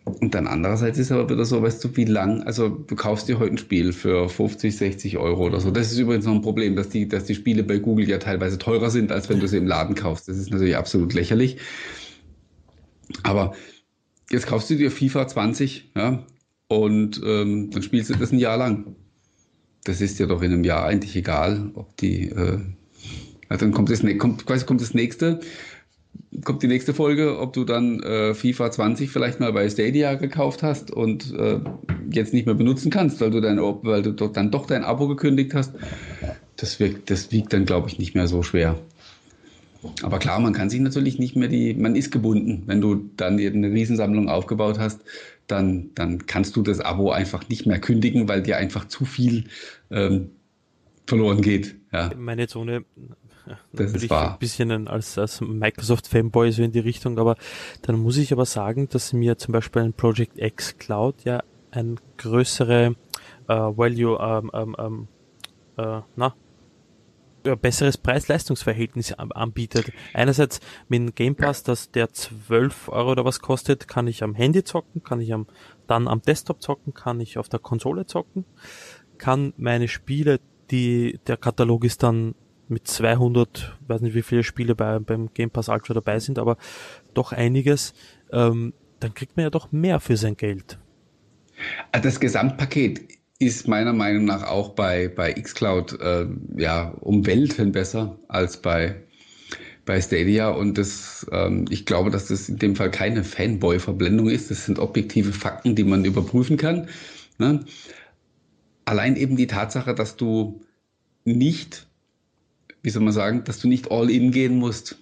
[0.05, 3.39] Und dann andererseits ist aber wieder so, weißt du, wie lang, also du kaufst dir
[3.39, 5.69] heute ein Spiel für 50, 60 Euro oder so.
[5.69, 8.57] Das ist übrigens noch ein Problem, dass die, dass die Spiele bei Google ja teilweise
[8.57, 10.29] teurer sind, als wenn du sie im Laden kaufst.
[10.29, 11.57] Das ist natürlich absolut lächerlich.
[13.23, 13.53] Aber
[14.31, 16.23] jetzt kaufst du dir FIFA 20, ja,
[16.69, 18.95] und ähm, dann spielst du das ein Jahr lang.
[19.83, 22.59] Das ist dir doch in einem Jahr eigentlich egal, ob die äh,
[23.49, 25.39] also dann kommt das, kommt, quasi kommt das nächste.
[26.43, 30.63] kommt die nächste Folge, ob du dann äh, FIFA 20 vielleicht mal bei Stadia gekauft
[30.63, 31.59] hast und äh,
[32.09, 35.07] jetzt nicht mehr benutzen kannst, weil du dein, weil du doch, dann doch dein Abo
[35.07, 35.73] gekündigt hast.
[36.57, 38.77] Das, wirkt, das wiegt dann, glaube ich, nicht mehr so schwer.
[40.01, 42.63] Aber klar, man kann sich natürlich nicht mehr die, man ist gebunden.
[42.65, 45.01] Wenn du dann eine Riesensammlung aufgebaut hast,
[45.47, 49.45] dann, dann kannst du das Abo einfach nicht mehr kündigen, weil dir einfach zu viel
[49.91, 50.31] ähm,
[51.05, 51.75] verloren geht.
[51.93, 52.11] Ja.
[52.17, 52.83] Meine Zone
[53.73, 54.33] das ist wahr.
[54.33, 57.35] ein bisschen als, als Microsoft-Fanboy so in die Richtung, aber
[57.81, 61.99] dann muss ich aber sagen, dass mir zum Beispiel ein Project X Cloud ja ein
[62.17, 62.95] größere
[63.47, 65.07] äh, Value, ähm, ähm, ähm
[65.77, 66.33] äh, na,
[67.45, 69.91] ja, besseres Preis-Leistungs-Verhältnis anbietet.
[70.13, 74.33] Einerseits mit dem Game Pass, dass der 12 Euro oder was kostet, kann ich am
[74.33, 75.45] Handy zocken, kann ich am,
[75.85, 78.45] dann am Desktop zocken, kann ich auf der Konsole zocken,
[79.17, 80.39] kann meine Spiele,
[80.71, 82.33] die, der Katalog ist dann
[82.67, 86.57] mit 200, weiß nicht wie viele Spiele bei, beim Game Pass Ultra dabei sind, aber
[87.13, 87.93] doch einiges,
[88.31, 90.77] ähm, dann kriegt man ja doch mehr für sein Geld.
[91.91, 93.01] Ah, das Gesamtpaket
[93.39, 96.25] ist meiner Meinung nach auch bei, bei xCloud äh,
[96.57, 98.95] ja, um Welten besser als bei,
[99.85, 100.49] bei Stadia.
[100.49, 104.51] Und das, ähm, ich glaube, dass das in dem Fall keine Fanboy-Verblendung ist.
[104.51, 106.87] Das sind objektive Fakten, die man überprüfen kann.
[107.37, 107.65] Ne?
[108.85, 110.61] Allein eben die Tatsache, dass du
[111.25, 111.87] nicht
[112.85, 114.97] wie soll man sagen, dass du nicht all in gehen musst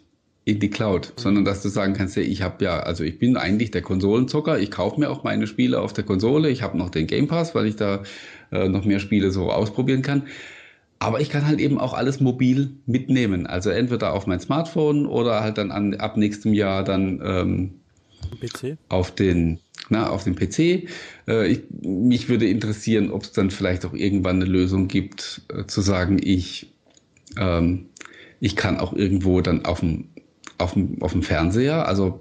[0.45, 3.71] in die Cloud, sondern dass du sagen kannst, ich habe ja, also ich bin eigentlich
[3.71, 7.07] der Konsolenzocker, ich kaufe mir auch meine Spiele auf der Konsole, ich habe noch den
[7.07, 8.03] Game Pass, weil ich da
[8.51, 10.23] äh, noch mehr Spiele so ausprobieren kann.
[10.99, 13.47] Aber ich kann halt eben auch alles mobil mitnehmen.
[13.47, 17.71] Also entweder auf mein Smartphone oder halt dann an, ab nächstem Jahr dann ähm,
[18.39, 18.77] PC?
[18.87, 19.59] auf den
[19.89, 20.87] na, auf dem PC.
[21.27, 25.65] Äh, ich, mich würde interessieren, ob es dann vielleicht auch irgendwann eine Lösung gibt, äh,
[25.65, 26.67] zu sagen, ich
[27.37, 27.89] ähm,
[28.39, 30.09] ich kann auch irgendwo dann auf dem,
[30.57, 32.19] auf dem, auf dem Fernseher, also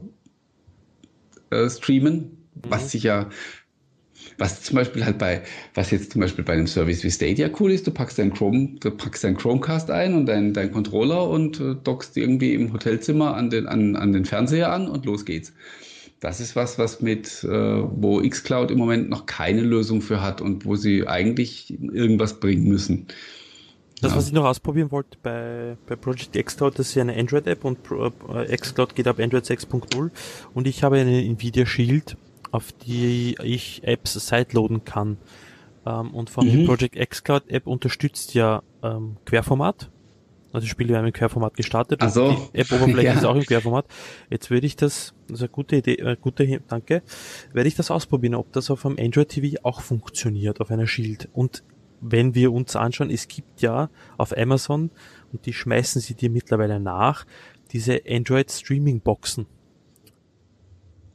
[1.50, 2.14] äh, streamen,
[2.54, 2.60] mhm.
[2.68, 3.28] was sich ja,
[4.38, 5.42] was zum Beispiel halt bei,
[5.74, 8.76] was jetzt zum Beispiel bei einem Service wie Stadia cool ist, du packst dein Chrome,
[8.80, 13.34] du packst dein Chromecast ein und dein, dein Controller und äh, dockst irgendwie im Hotelzimmer
[13.34, 15.52] an den, an, an den Fernseher an und los geht's.
[16.20, 20.40] Das ist was, was mit, äh, wo xCloud im Moment noch keine Lösung für hat
[20.40, 23.08] und wo sie eigentlich irgendwas bringen müssen.
[24.02, 27.64] Das, was ich noch ausprobieren wollte bei, bei Project xCloud, das ist ja eine Android-App
[27.64, 27.78] und
[28.34, 30.10] äh, xCloud geht ab Android 6.0
[30.54, 32.16] und ich habe eine Nvidia Shield,
[32.50, 35.18] auf die ich Apps sideloaden kann.
[35.86, 36.58] Ähm, und von mhm.
[36.58, 39.90] der Project xCloud App unterstützt ja ähm, Querformat.
[40.52, 42.02] Also Spiele haben im Querformat gestartet.
[42.02, 43.14] Also die App-Oberfläche ja.
[43.14, 43.86] ist auch im Querformat.
[44.28, 47.02] Jetzt würde ich das, das ist eine gute Idee, äh, gute, danke,
[47.52, 51.28] werde ich das ausprobieren, ob das auf einem Android TV auch funktioniert, auf einer Shield.
[51.32, 51.62] Und
[52.02, 53.88] wenn wir uns anschauen, es gibt ja
[54.18, 54.90] auf Amazon,
[55.32, 57.24] und die schmeißen sie dir mittlerweile nach,
[57.72, 59.46] diese Android Streaming Boxen.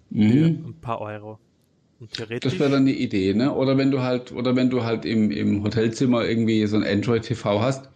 [0.10, 0.32] Mhm.
[0.32, 1.38] Für ein paar Euro.
[2.00, 3.54] das wäre dann die Idee, ne?
[3.54, 7.24] Oder wenn du halt, oder wenn du halt im, im Hotelzimmer irgendwie so ein Android
[7.24, 7.90] TV hast,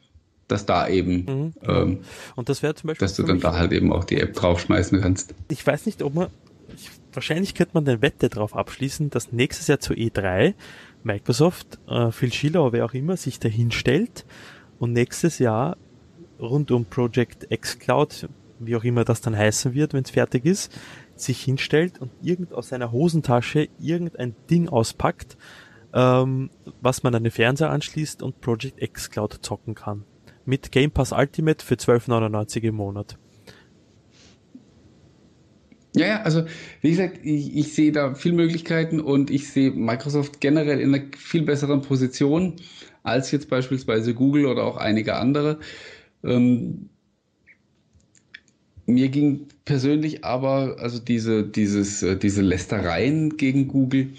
[0.48, 1.82] dass da eben, mhm, genau.
[1.82, 2.00] ähm,
[2.36, 5.00] und das wäre zum Beispiel, dass du dann da halt eben auch die App draufschmeißen
[5.00, 5.34] kannst.
[5.50, 6.28] Ich weiß nicht, ob man,
[6.76, 10.54] ich, wahrscheinlich könnte man eine Wette drauf abschließen, dass nächstes Jahr zu E3
[11.04, 14.26] Microsoft, äh, Phil Schiller, wer auch immer, sich dahinstellt
[14.80, 15.78] und nächstes Jahr
[16.40, 18.30] rund um Project X Cloud,
[18.60, 20.72] wie auch immer das dann heißen wird, wenn es fertig ist,
[21.16, 25.38] sich hinstellt und irgend aus seiner Hosentasche irgendein Ding auspackt,
[25.94, 26.50] ähm,
[26.82, 30.04] was man an den Fernseher anschließt und Project X Cloud zocken kann.
[30.46, 33.18] Mit Game Pass Ultimate für 12,99 im Monat.
[35.94, 36.46] Ja, ja, also
[36.82, 41.04] wie gesagt, ich, ich sehe da viel Möglichkeiten und ich sehe Microsoft generell in einer
[41.18, 42.56] viel besseren Position
[43.04, 45.60] als jetzt beispielsweise Google oder auch einige andere.
[46.24, 46.90] Ähm,
[48.86, 54.14] mir ging persönlich aber, also diese, dieses, äh, diese Lästereien gegen Google,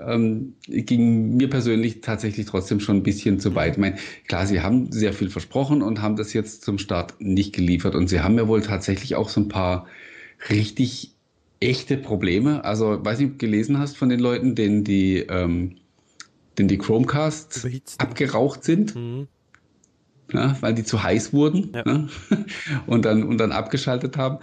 [0.00, 3.72] ähm, ging mir persönlich tatsächlich trotzdem schon ein bisschen zu weit.
[3.72, 3.96] Ich meine,
[4.26, 8.08] klar, sie haben sehr viel versprochen und haben das jetzt zum Start nicht geliefert und
[8.08, 9.86] sie haben ja wohl tatsächlich auch so ein paar
[10.48, 11.14] richtig
[11.60, 12.64] echte Probleme.
[12.64, 15.76] Also, weiß nicht, ob du gelesen hast von den Leuten, denen die, ähm,
[16.58, 18.00] denen die Chromecasts Überhitzen.
[18.00, 18.94] abgeraucht sind.
[18.94, 19.28] Mhm.
[20.32, 21.82] Ja, weil die zu heiß wurden ja.
[21.84, 22.08] ne?
[22.86, 24.38] und, dann, und dann abgeschaltet haben.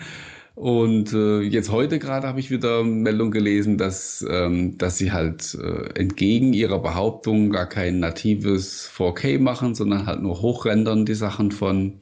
[0.57, 5.53] Und äh, jetzt heute gerade habe ich wieder Meldung gelesen, dass, ähm, dass sie halt
[5.53, 11.51] äh, entgegen ihrer Behauptung gar kein natives 4K machen, sondern halt nur hochrendern die Sachen
[11.51, 12.01] von,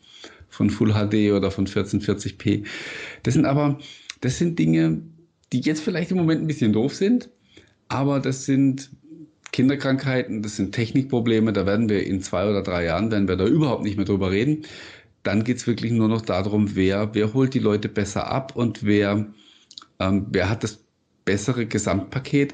[0.55, 2.65] von Full HD oder von 1440p.
[3.23, 3.77] Das sind aber,
[4.21, 5.01] das sind Dinge,
[5.51, 7.29] die jetzt vielleicht im Moment ein bisschen doof sind,
[7.89, 8.89] aber das sind
[9.51, 13.45] Kinderkrankheiten, das sind Technikprobleme, da werden wir in zwei oder drei Jahren, werden wir da
[13.45, 14.65] überhaupt nicht mehr drüber reden.
[15.23, 18.85] dann geht es wirklich nur noch darum, wer, wer holt die Leute besser ab und
[18.85, 19.27] wer,
[19.99, 20.85] ähm, wer hat das
[21.25, 22.53] bessere Gesamtpaket.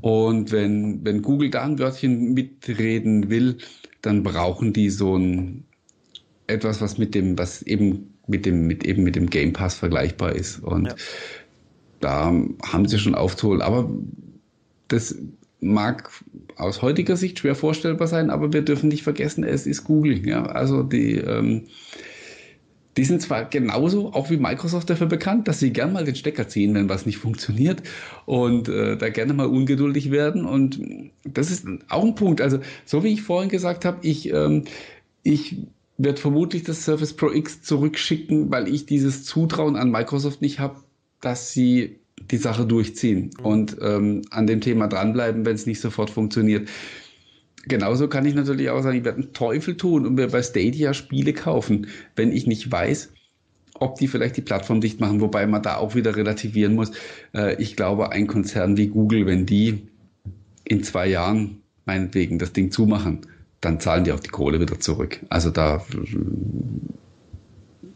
[0.00, 3.58] Und wenn, wenn Google da ein Wörtchen mitreden will,
[4.02, 5.64] dann brauchen die so ein
[6.46, 10.34] etwas, was mit dem, was eben mit dem, mit eben mit dem Game Pass vergleichbar
[10.34, 10.58] ist.
[10.58, 10.94] Und ja.
[12.00, 12.32] da
[12.64, 13.62] haben sie schon aufzuholen.
[13.62, 13.90] Aber
[14.88, 15.16] das
[15.60, 16.10] mag
[16.56, 20.26] aus heutiger Sicht schwer vorstellbar sein, aber wir dürfen nicht vergessen, es ist Google.
[20.26, 21.64] Ja, also die, ähm,
[22.96, 26.48] die sind zwar genauso, auch wie Microsoft dafür bekannt, dass sie gern mal den Stecker
[26.48, 27.82] ziehen, wenn was nicht funktioniert
[28.24, 30.46] und äh, da gerne mal ungeduldig werden.
[30.46, 30.80] Und
[31.24, 32.40] das ist auch ein Punkt.
[32.40, 34.64] Also, so wie ich vorhin gesagt habe, ich, ähm,
[35.22, 35.56] ich
[35.98, 40.76] werde vermutlich das Surface Pro X zurückschicken, weil ich dieses Zutrauen an Microsoft nicht habe,
[41.20, 41.98] dass sie
[42.30, 43.44] die Sache durchziehen mhm.
[43.44, 46.68] und ähm, an dem Thema dranbleiben, wenn es nicht sofort funktioniert.
[47.68, 50.94] Genauso kann ich natürlich auch sagen, ich werde einen Teufel tun und mir bei Stadia
[50.94, 53.12] Spiele kaufen, wenn ich nicht weiß,
[53.74, 56.92] ob die vielleicht die Plattform dicht machen, wobei man da auch wieder relativieren muss.
[57.34, 59.88] Äh, ich glaube, ein Konzern wie Google, wenn die
[60.64, 63.20] in zwei Jahren meinetwegen das Ding zumachen,
[63.60, 65.20] dann zahlen die auch die Kohle wieder zurück.
[65.28, 65.82] Also da,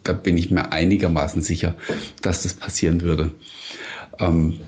[0.03, 1.77] da bin ich mir einigermaßen sicher,
[2.23, 3.33] dass das passieren würde.
[4.19, 4.61] Ähm,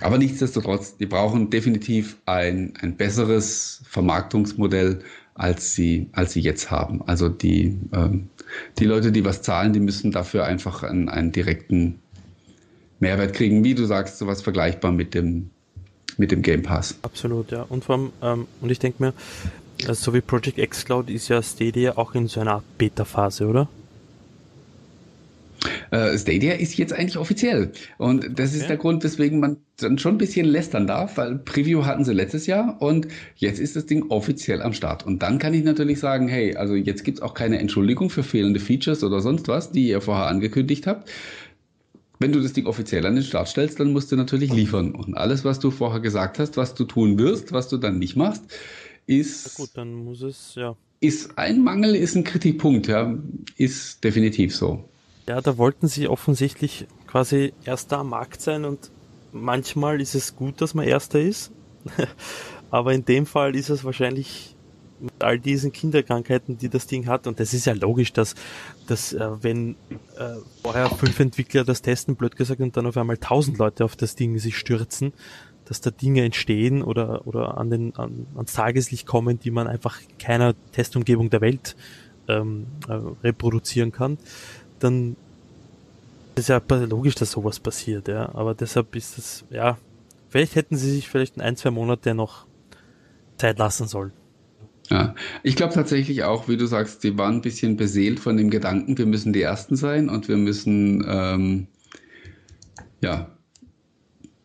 [0.00, 5.00] aber nichtsdestotrotz, die brauchen definitiv ein, ein besseres Vermarktungsmodell,
[5.34, 7.02] als sie, als sie jetzt haben.
[7.06, 8.28] Also die, ähm,
[8.78, 12.00] die Leute, die was zahlen, die müssen dafür einfach einen, einen direkten
[13.00, 15.50] Mehrwert kriegen, wie du sagst, sowas vergleichbar mit dem,
[16.16, 16.96] mit dem Game Pass.
[17.02, 17.64] Absolut, ja.
[17.68, 19.14] Und allem, ähm, und ich denke mir,
[19.88, 23.46] also so wie Project X Cloud ist ja Stadia auch in so einer Art Beta-Phase,
[23.46, 23.68] oder?
[25.90, 27.70] Äh, Stadia ist jetzt eigentlich offiziell.
[27.98, 31.84] Und das ist der Grund, weswegen man dann schon ein bisschen lästern darf, weil Preview
[31.84, 35.06] hatten sie letztes Jahr und jetzt ist das Ding offiziell am Start.
[35.06, 38.22] Und dann kann ich natürlich sagen, hey, also jetzt gibt es auch keine Entschuldigung für
[38.22, 41.10] fehlende Features oder sonst was, die ihr vorher angekündigt habt.
[42.18, 44.92] Wenn du das Ding offiziell an den Start stellst, dann musst du natürlich liefern.
[44.92, 48.16] Und alles, was du vorher gesagt hast, was du tun wirst, was du dann nicht
[48.16, 48.44] machst,
[49.06, 49.46] ist.
[49.46, 50.76] Na gut, dann muss es, ja.
[51.00, 53.18] Ist ein Mangel, ist ein Kritikpunkt, ja.
[53.56, 54.84] Ist definitiv so.
[55.28, 58.90] Ja, da wollten sie offensichtlich quasi erster am Markt sein und
[59.32, 61.52] manchmal ist es gut, dass man erster ist.
[62.70, 64.56] Aber in dem Fall ist es wahrscheinlich
[65.02, 68.34] mit all diesen Kinderkrankheiten, die das Ding hat, und das ist ja logisch, dass,
[68.86, 69.72] dass äh, wenn
[70.16, 73.96] äh, vorher fünf Entwickler das testen, blöd gesagt, und dann auf einmal tausend Leute auf
[73.96, 75.12] das Ding sich stürzen,
[75.72, 80.00] dass da Dinge entstehen oder, oder an den, an, ans Tageslicht kommen, die man einfach
[80.00, 81.76] in keiner Testumgebung der Welt
[82.28, 82.92] ähm, äh,
[83.24, 84.18] reproduzieren kann
[84.82, 85.16] dann
[86.34, 88.34] ist ja logisch, dass sowas passiert, ja.
[88.34, 89.78] Aber deshalb ist es, ja,
[90.28, 92.46] vielleicht hätten sie sich vielleicht in ein, zwei Monate noch
[93.36, 94.12] Zeit lassen sollen.
[94.88, 98.50] Ja, ich glaube tatsächlich auch, wie du sagst, die waren ein bisschen beseelt von dem
[98.50, 101.66] Gedanken, wir müssen die Ersten sein und wir müssen, ähm,
[103.00, 103.30] ja,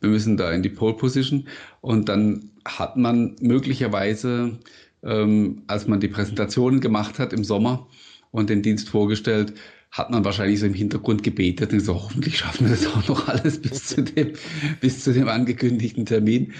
[0.07, 1.47] wir müssen da in die Pole Position.
[1.81, 4.57] Und dann hat man möglicherweise,
[5.03, 7.87] ähm, als man die Präsentationen gemacht hat im Sommer
[8.31, 9.53] und den Dienst vorgestellt,
[9.91, 13.27] hat man wahrscheinlich so im Hintergrund gebetet und so, hoffentlich schaffen wir das auch noch
[13.27, 14.33] alles bis zu dem,
[14.81, 16.53] bis zu dem angekündigten Termin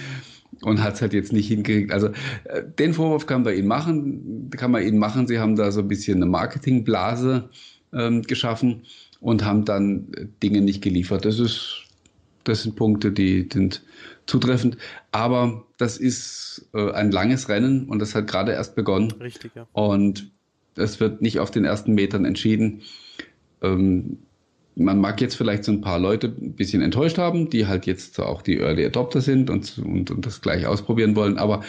[0.62, 1.92] und hat es halt jetzt nicht hingekriegt.
[1.92, 2.08] Also
[2.44, 5.26] äh, den Vorwurf kann man ihnen machen, kann man ihnen machen.
[5.26, 7.50] Sie haben da so ein bisschen eine Marketingblase
[7.92, 8.82] ähm, geschaffen
[9.20, 10.08] und haben dann
[10.42, 11.24] Dinge nicht geliefert.
[11.24, 11.87] Das ist,
[12.44, 13.82] das sind Punkte, die sind
[14.26, 14.76] zutreffend.
[15.12, 19.12] Aber das ist äh, ein langes Rennen und das hat gerade erst begonnen.
[19.20, 19.66] Richtig, ja.
[19.72, 20.30] Und
[20.76, 22.82] es wird nicht auf den ersten Metern entschieden
[23.62, 24.18] ähm,
[24.74, 28.20] man mag jetzt vielleicht so ein paar Leute ein bisschen enttäuscht haben, die halt jetzt
[28.20, 31.64] auch die Early Adopter sind und, und, und das gleich ausprobieren wollen, aber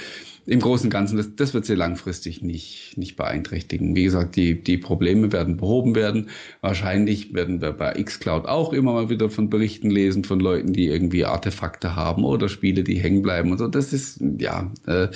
[0.49, 3.95] im Großen und Ganzen, das, das wird sie langfristig nicht, nicht beeinträchtigen.
[3.95, 6.29] Wie gesagt, die, die Probleme werden behoben werden.
[6.61, 10.87] Wahrscheinlich werden wir bei xCloud auch immer mal wieder von Berichten lesen von Leuten, die
[10.87, 13.67] irgendwie Artefakte haben oder Spiele, die hängen bleiben und so.
[13.67, 15.09] Das ist, ja, äh,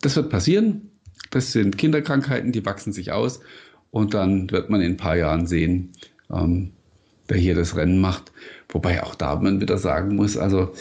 [0.00, 0.90] das wird passieren.
[1.30, 3.40] Das sind Kinderkrankheiten, die wachsen sich aus.
[3.90, 5.92] Und dann wird man in ein paar Jahren sehen,
[6.32, 6.72] ähm,
[7.26, 8.32] wer hier das Rennen macht.
[8.70, 10.72] Wobei auch da man wieder sagen muss, also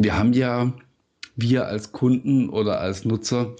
[0.00, 0.72] wir haben ja,
[1.36, 3.54] wir als Kunden oder als Nutzer,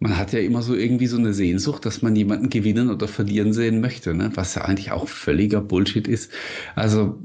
[0.00, 3.52] man hat ja immer so irgendwie so eine Sehnsucht, dass man jemanden gewinnen oder verlieren
[3.52, 4.30] sehen möchte, ne?
[4.34, 6.32] was ja eigentlich auch völliger Bullshit ist.
[6.74, 7.18] Also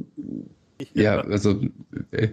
[0.93, 1.61] ja, also
[2.11, 2.29] äh,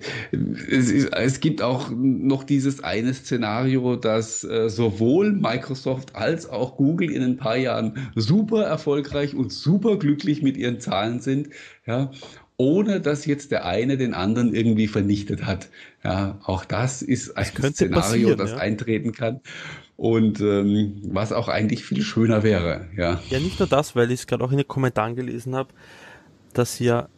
[0.71, 7.11] es, es, gibt auch noch dieses eine Szenario, dass äh, sowohl Microsoft als auch Google
[7.11, 11.51] in ein paar Jahren super erfolgreich und super glücklich mit ihren Zahlen sind,
[11.87, 12.11] ja,
[12.61, 15.71] ohne dass jetzt der eine den anderen irgendwie vernichtet hat.
[16.05, 18.59] Ja, auch das ist ein Das Szenario, das ja.
[18.59, 19.41] eintreten kann
[19.97, 22.87] und ähm, was auch eigentlich viel schöner wäre.
[22.95, 25.71] Ja, Ja, nicht nur das, weil ich es gerade auch in den Kommentaren gelesen habe,
[26.53, 27.09] dass ja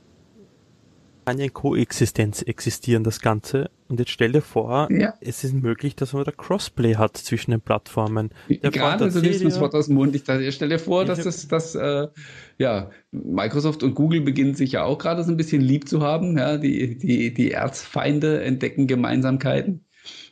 [1.25, 3.69] eine Koexistenz existieren, das Ganze.
[3.93, 5.13] Und jetzt stell dir vor, Ja.
[5.21, 8.31] es ist möglich, dass man da Crossplay hat zwischen den Plattformen.
[8.49, 10.17] Der Gerade so nimmst du das Wort aus dem Mund.
[10.17, 12.09] Ich dachte, stell dir vor, dass das, das äh,
[12.57, 16.39] ja, Microsoft und Google beginnen sich ja auch gerade so ein bisschen lieb zu haben.
[16.39, 19.85] Ja, die, die, die Erzfeinde entdecken Gemeinsamkeiten.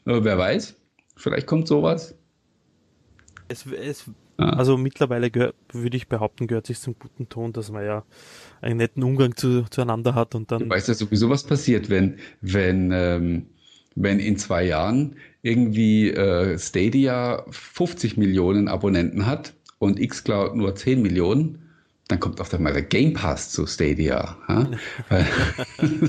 [0.07, 0.77] Äh, wer weiß,
[1.19, 2.17] vielleicht kommt sowas.
[3.49, 4.07] Es, es,
[4.41, 4.51] Ja.
[4.51, 8.05] also mittlerweile gehört, würde ich behaupten, gehört sich zum guten Ton, dass man ja
[8.61, 12.19] einen netten Umgang zu, zueinander hat und Du dann weißt ja sowieso, was passiert, wenn,
[12.41, 13.47] wenn, ähm,
[13.95, 21.03] wenn in zwei Jahren irgendwie äh, Stadia 50 Millionen Abonnenten hat und xCloud nur 10
[21.03, 21.71] Millionen,
[22.11, 24.37] dann kommt auf einmal der Game Pass zu Stadia.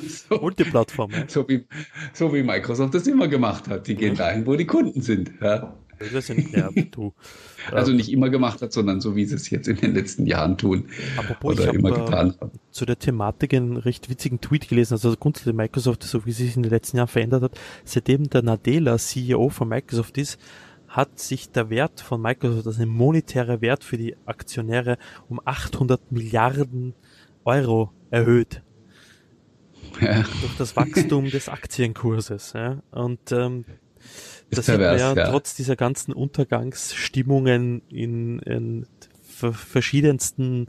[0.08, 1.12] So, Multiplattform.
[1.12, 1.26] ja.
[1.28, 1.66] so, wie,
[2.14, 3.88] so wie Microsoft das immer gemacht hat.
[3.88, 5.32] Die gehen dahin, wo die Kunden sind.
[5.42, 5.78] Ja?
[6.02, 7.14] Ich ja nicht, ja, du.
[7.72, 10.26] Also Äh, nicht immer gemacht hat, sondern so wie sie es jetzt in den letzten
[10.26, 10.86] Jahren tun
[11.18, 12.52] Apropos, ich oder habe immer äh, getan haben.
[12.72, 16.56] zu der Thematik einen recht witzigen Tweet gelesen, also grundsätzlich Microsoft, so wie sie sich
[16.56, 20.40] in den letzten Jahren verändert hat, seitdem der Nadella CEO von Microsoft ist,
[20.88, 24.98] hat sich der Wert von Microsoft, also ein monetärer Wert für die Aktionäre,
[25.30, 26.94] um 800 Milliarden
[27.46, 28.62] Euro erhöht
[30.02, 32.54] Ja, durch das Wachstum des Aktienkurses.
[32.54, 32.82] Ja.
[32.92, 33.66] Und ähm,
[34.58, 35.30] das sieht man pervers, ja, ja.
[35.30, 38.86] trotz dieser ganzen Untergangsstimmungen in, in
[39.22, 40.68] ver- verschiedensten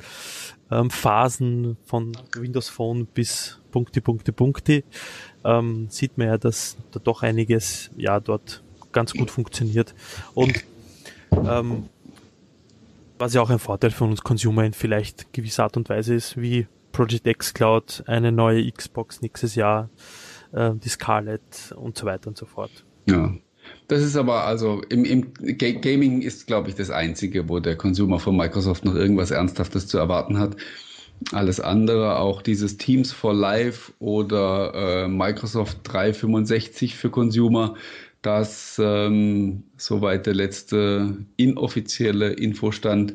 [0.71, 4.85] ähm, Phasen von Windows Phone bis Punkti, Punkti, Punkti,
[5.45, 8.63] ähm, sieht man ja, dass da doch einiges ja dort
[8.93, 9.95] ganz gut funktioniert.
[10.35, 10.65] Und
[11.33, 11.89] ähm,
[13.19, 16.37] was ja auch ein Vorteil für uns Consumer in vielleicht gewisser Art und Weise ist,
[16.37, 19.89] wie Project X Cloud, eine neue Xbox nächstes Jahr,
[20.53, 22.85] äh, die Scarlett und so weiter und so fort.
[23.07, 23.33] Ja.
[23.89, 27.77] Das ist aber also im, im Ga Gaming ist, glaube ich, das Einzige, wo der
[27.77, 30.57] Consumer von Microsoft noch irgendwas Ernsthaftes zu erwarten hat.
[31.31, 37.75] Alles andere, auch dieses Teams for Life oder äh, Microsoft 365 für Consumer,
[38.23, 43.15] das ähm, soweit der letzte inoffizielle Infostand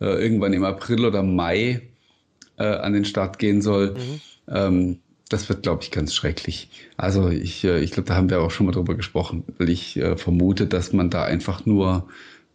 [0.00, 1.82] äh, irgendwann im April oder Mai
[2.58, 3.96] äh, an den Start gehen soll.
[4.48, 4.98] Ähm,
[5.28, 6.70] das wird, glaube ich, ganz schrecklich.
[6.96, 9.96] Also ich, äh, ich glaube, da haben wir auch schon mal drüber gesprochen, weil ich
[9.96, 12.08] äh, vermute, dass man da einfach nur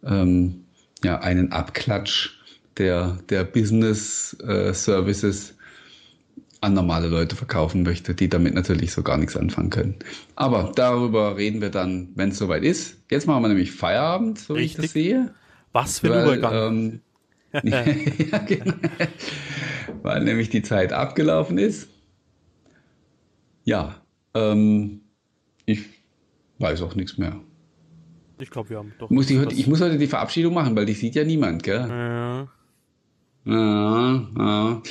[0.04, 0.64] ähm,
[1.04, 2.30] ja, einen Abklatsch
[2.76, 5.54] der, der Business äh, Services
[6.60, 9.96] an normale Leute verkaufen möchte, die damit natürlich so gar nichts anfangen können.
[10.34, 12.96] Aber darüber reden wir dann, wenn es soweit ist.
[13.10, 15.04] Jetzt machen wir nämlich Feierabend, so wie ich das Richtig.
[15.04, 15.34] sehe.
[15.72, 17.00] Was für ein Übergang.
[17.52, 17.60] ähm,
[18.32, 18.74] ja, genau.
[20.02, 21.88] Weil nämlich die Zeit abgelaufen ist.
[23.64, 23.94] Ja,
[24.34, 25.00] ähm,
[25.66, 25.80] ich
[26.58, 27.40] weiß auch nichts mehr.
[28.38, 29.10] ich glaube, wir haben doch.
[29.10, 31.88] Muss ich, heute, ich muss heute die Verabschiedung machen, weil die sieht ja niemand, gell?
[31.90, 34.82] äh, Ja, ja.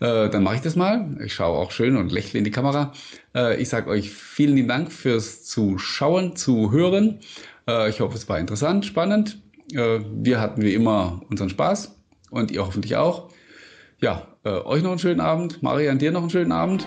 [0.00, 1.16] Äh, dann mache ich das mal.
[1.24, 2.92] Ich schaue auch schön und lächle in die Kamera.
[3.34, 7.20] Äh, ich sage euch vielen lieben Dank fürs Zuschauen, Zuhören.
[7.68, 9.40] Äh, ich hoffe, es war interessant, spannend.
[9.72, 11.96] Äh, wir hatten wie immer unseren Spaß
[12.30, 13.30] und ihr hoffentlich auch.
[14.00, 15.62] Ja, äh, euch noch einen schönen Abend.
[15.62, 16.86] Marian, dir noch einen schönen Abend.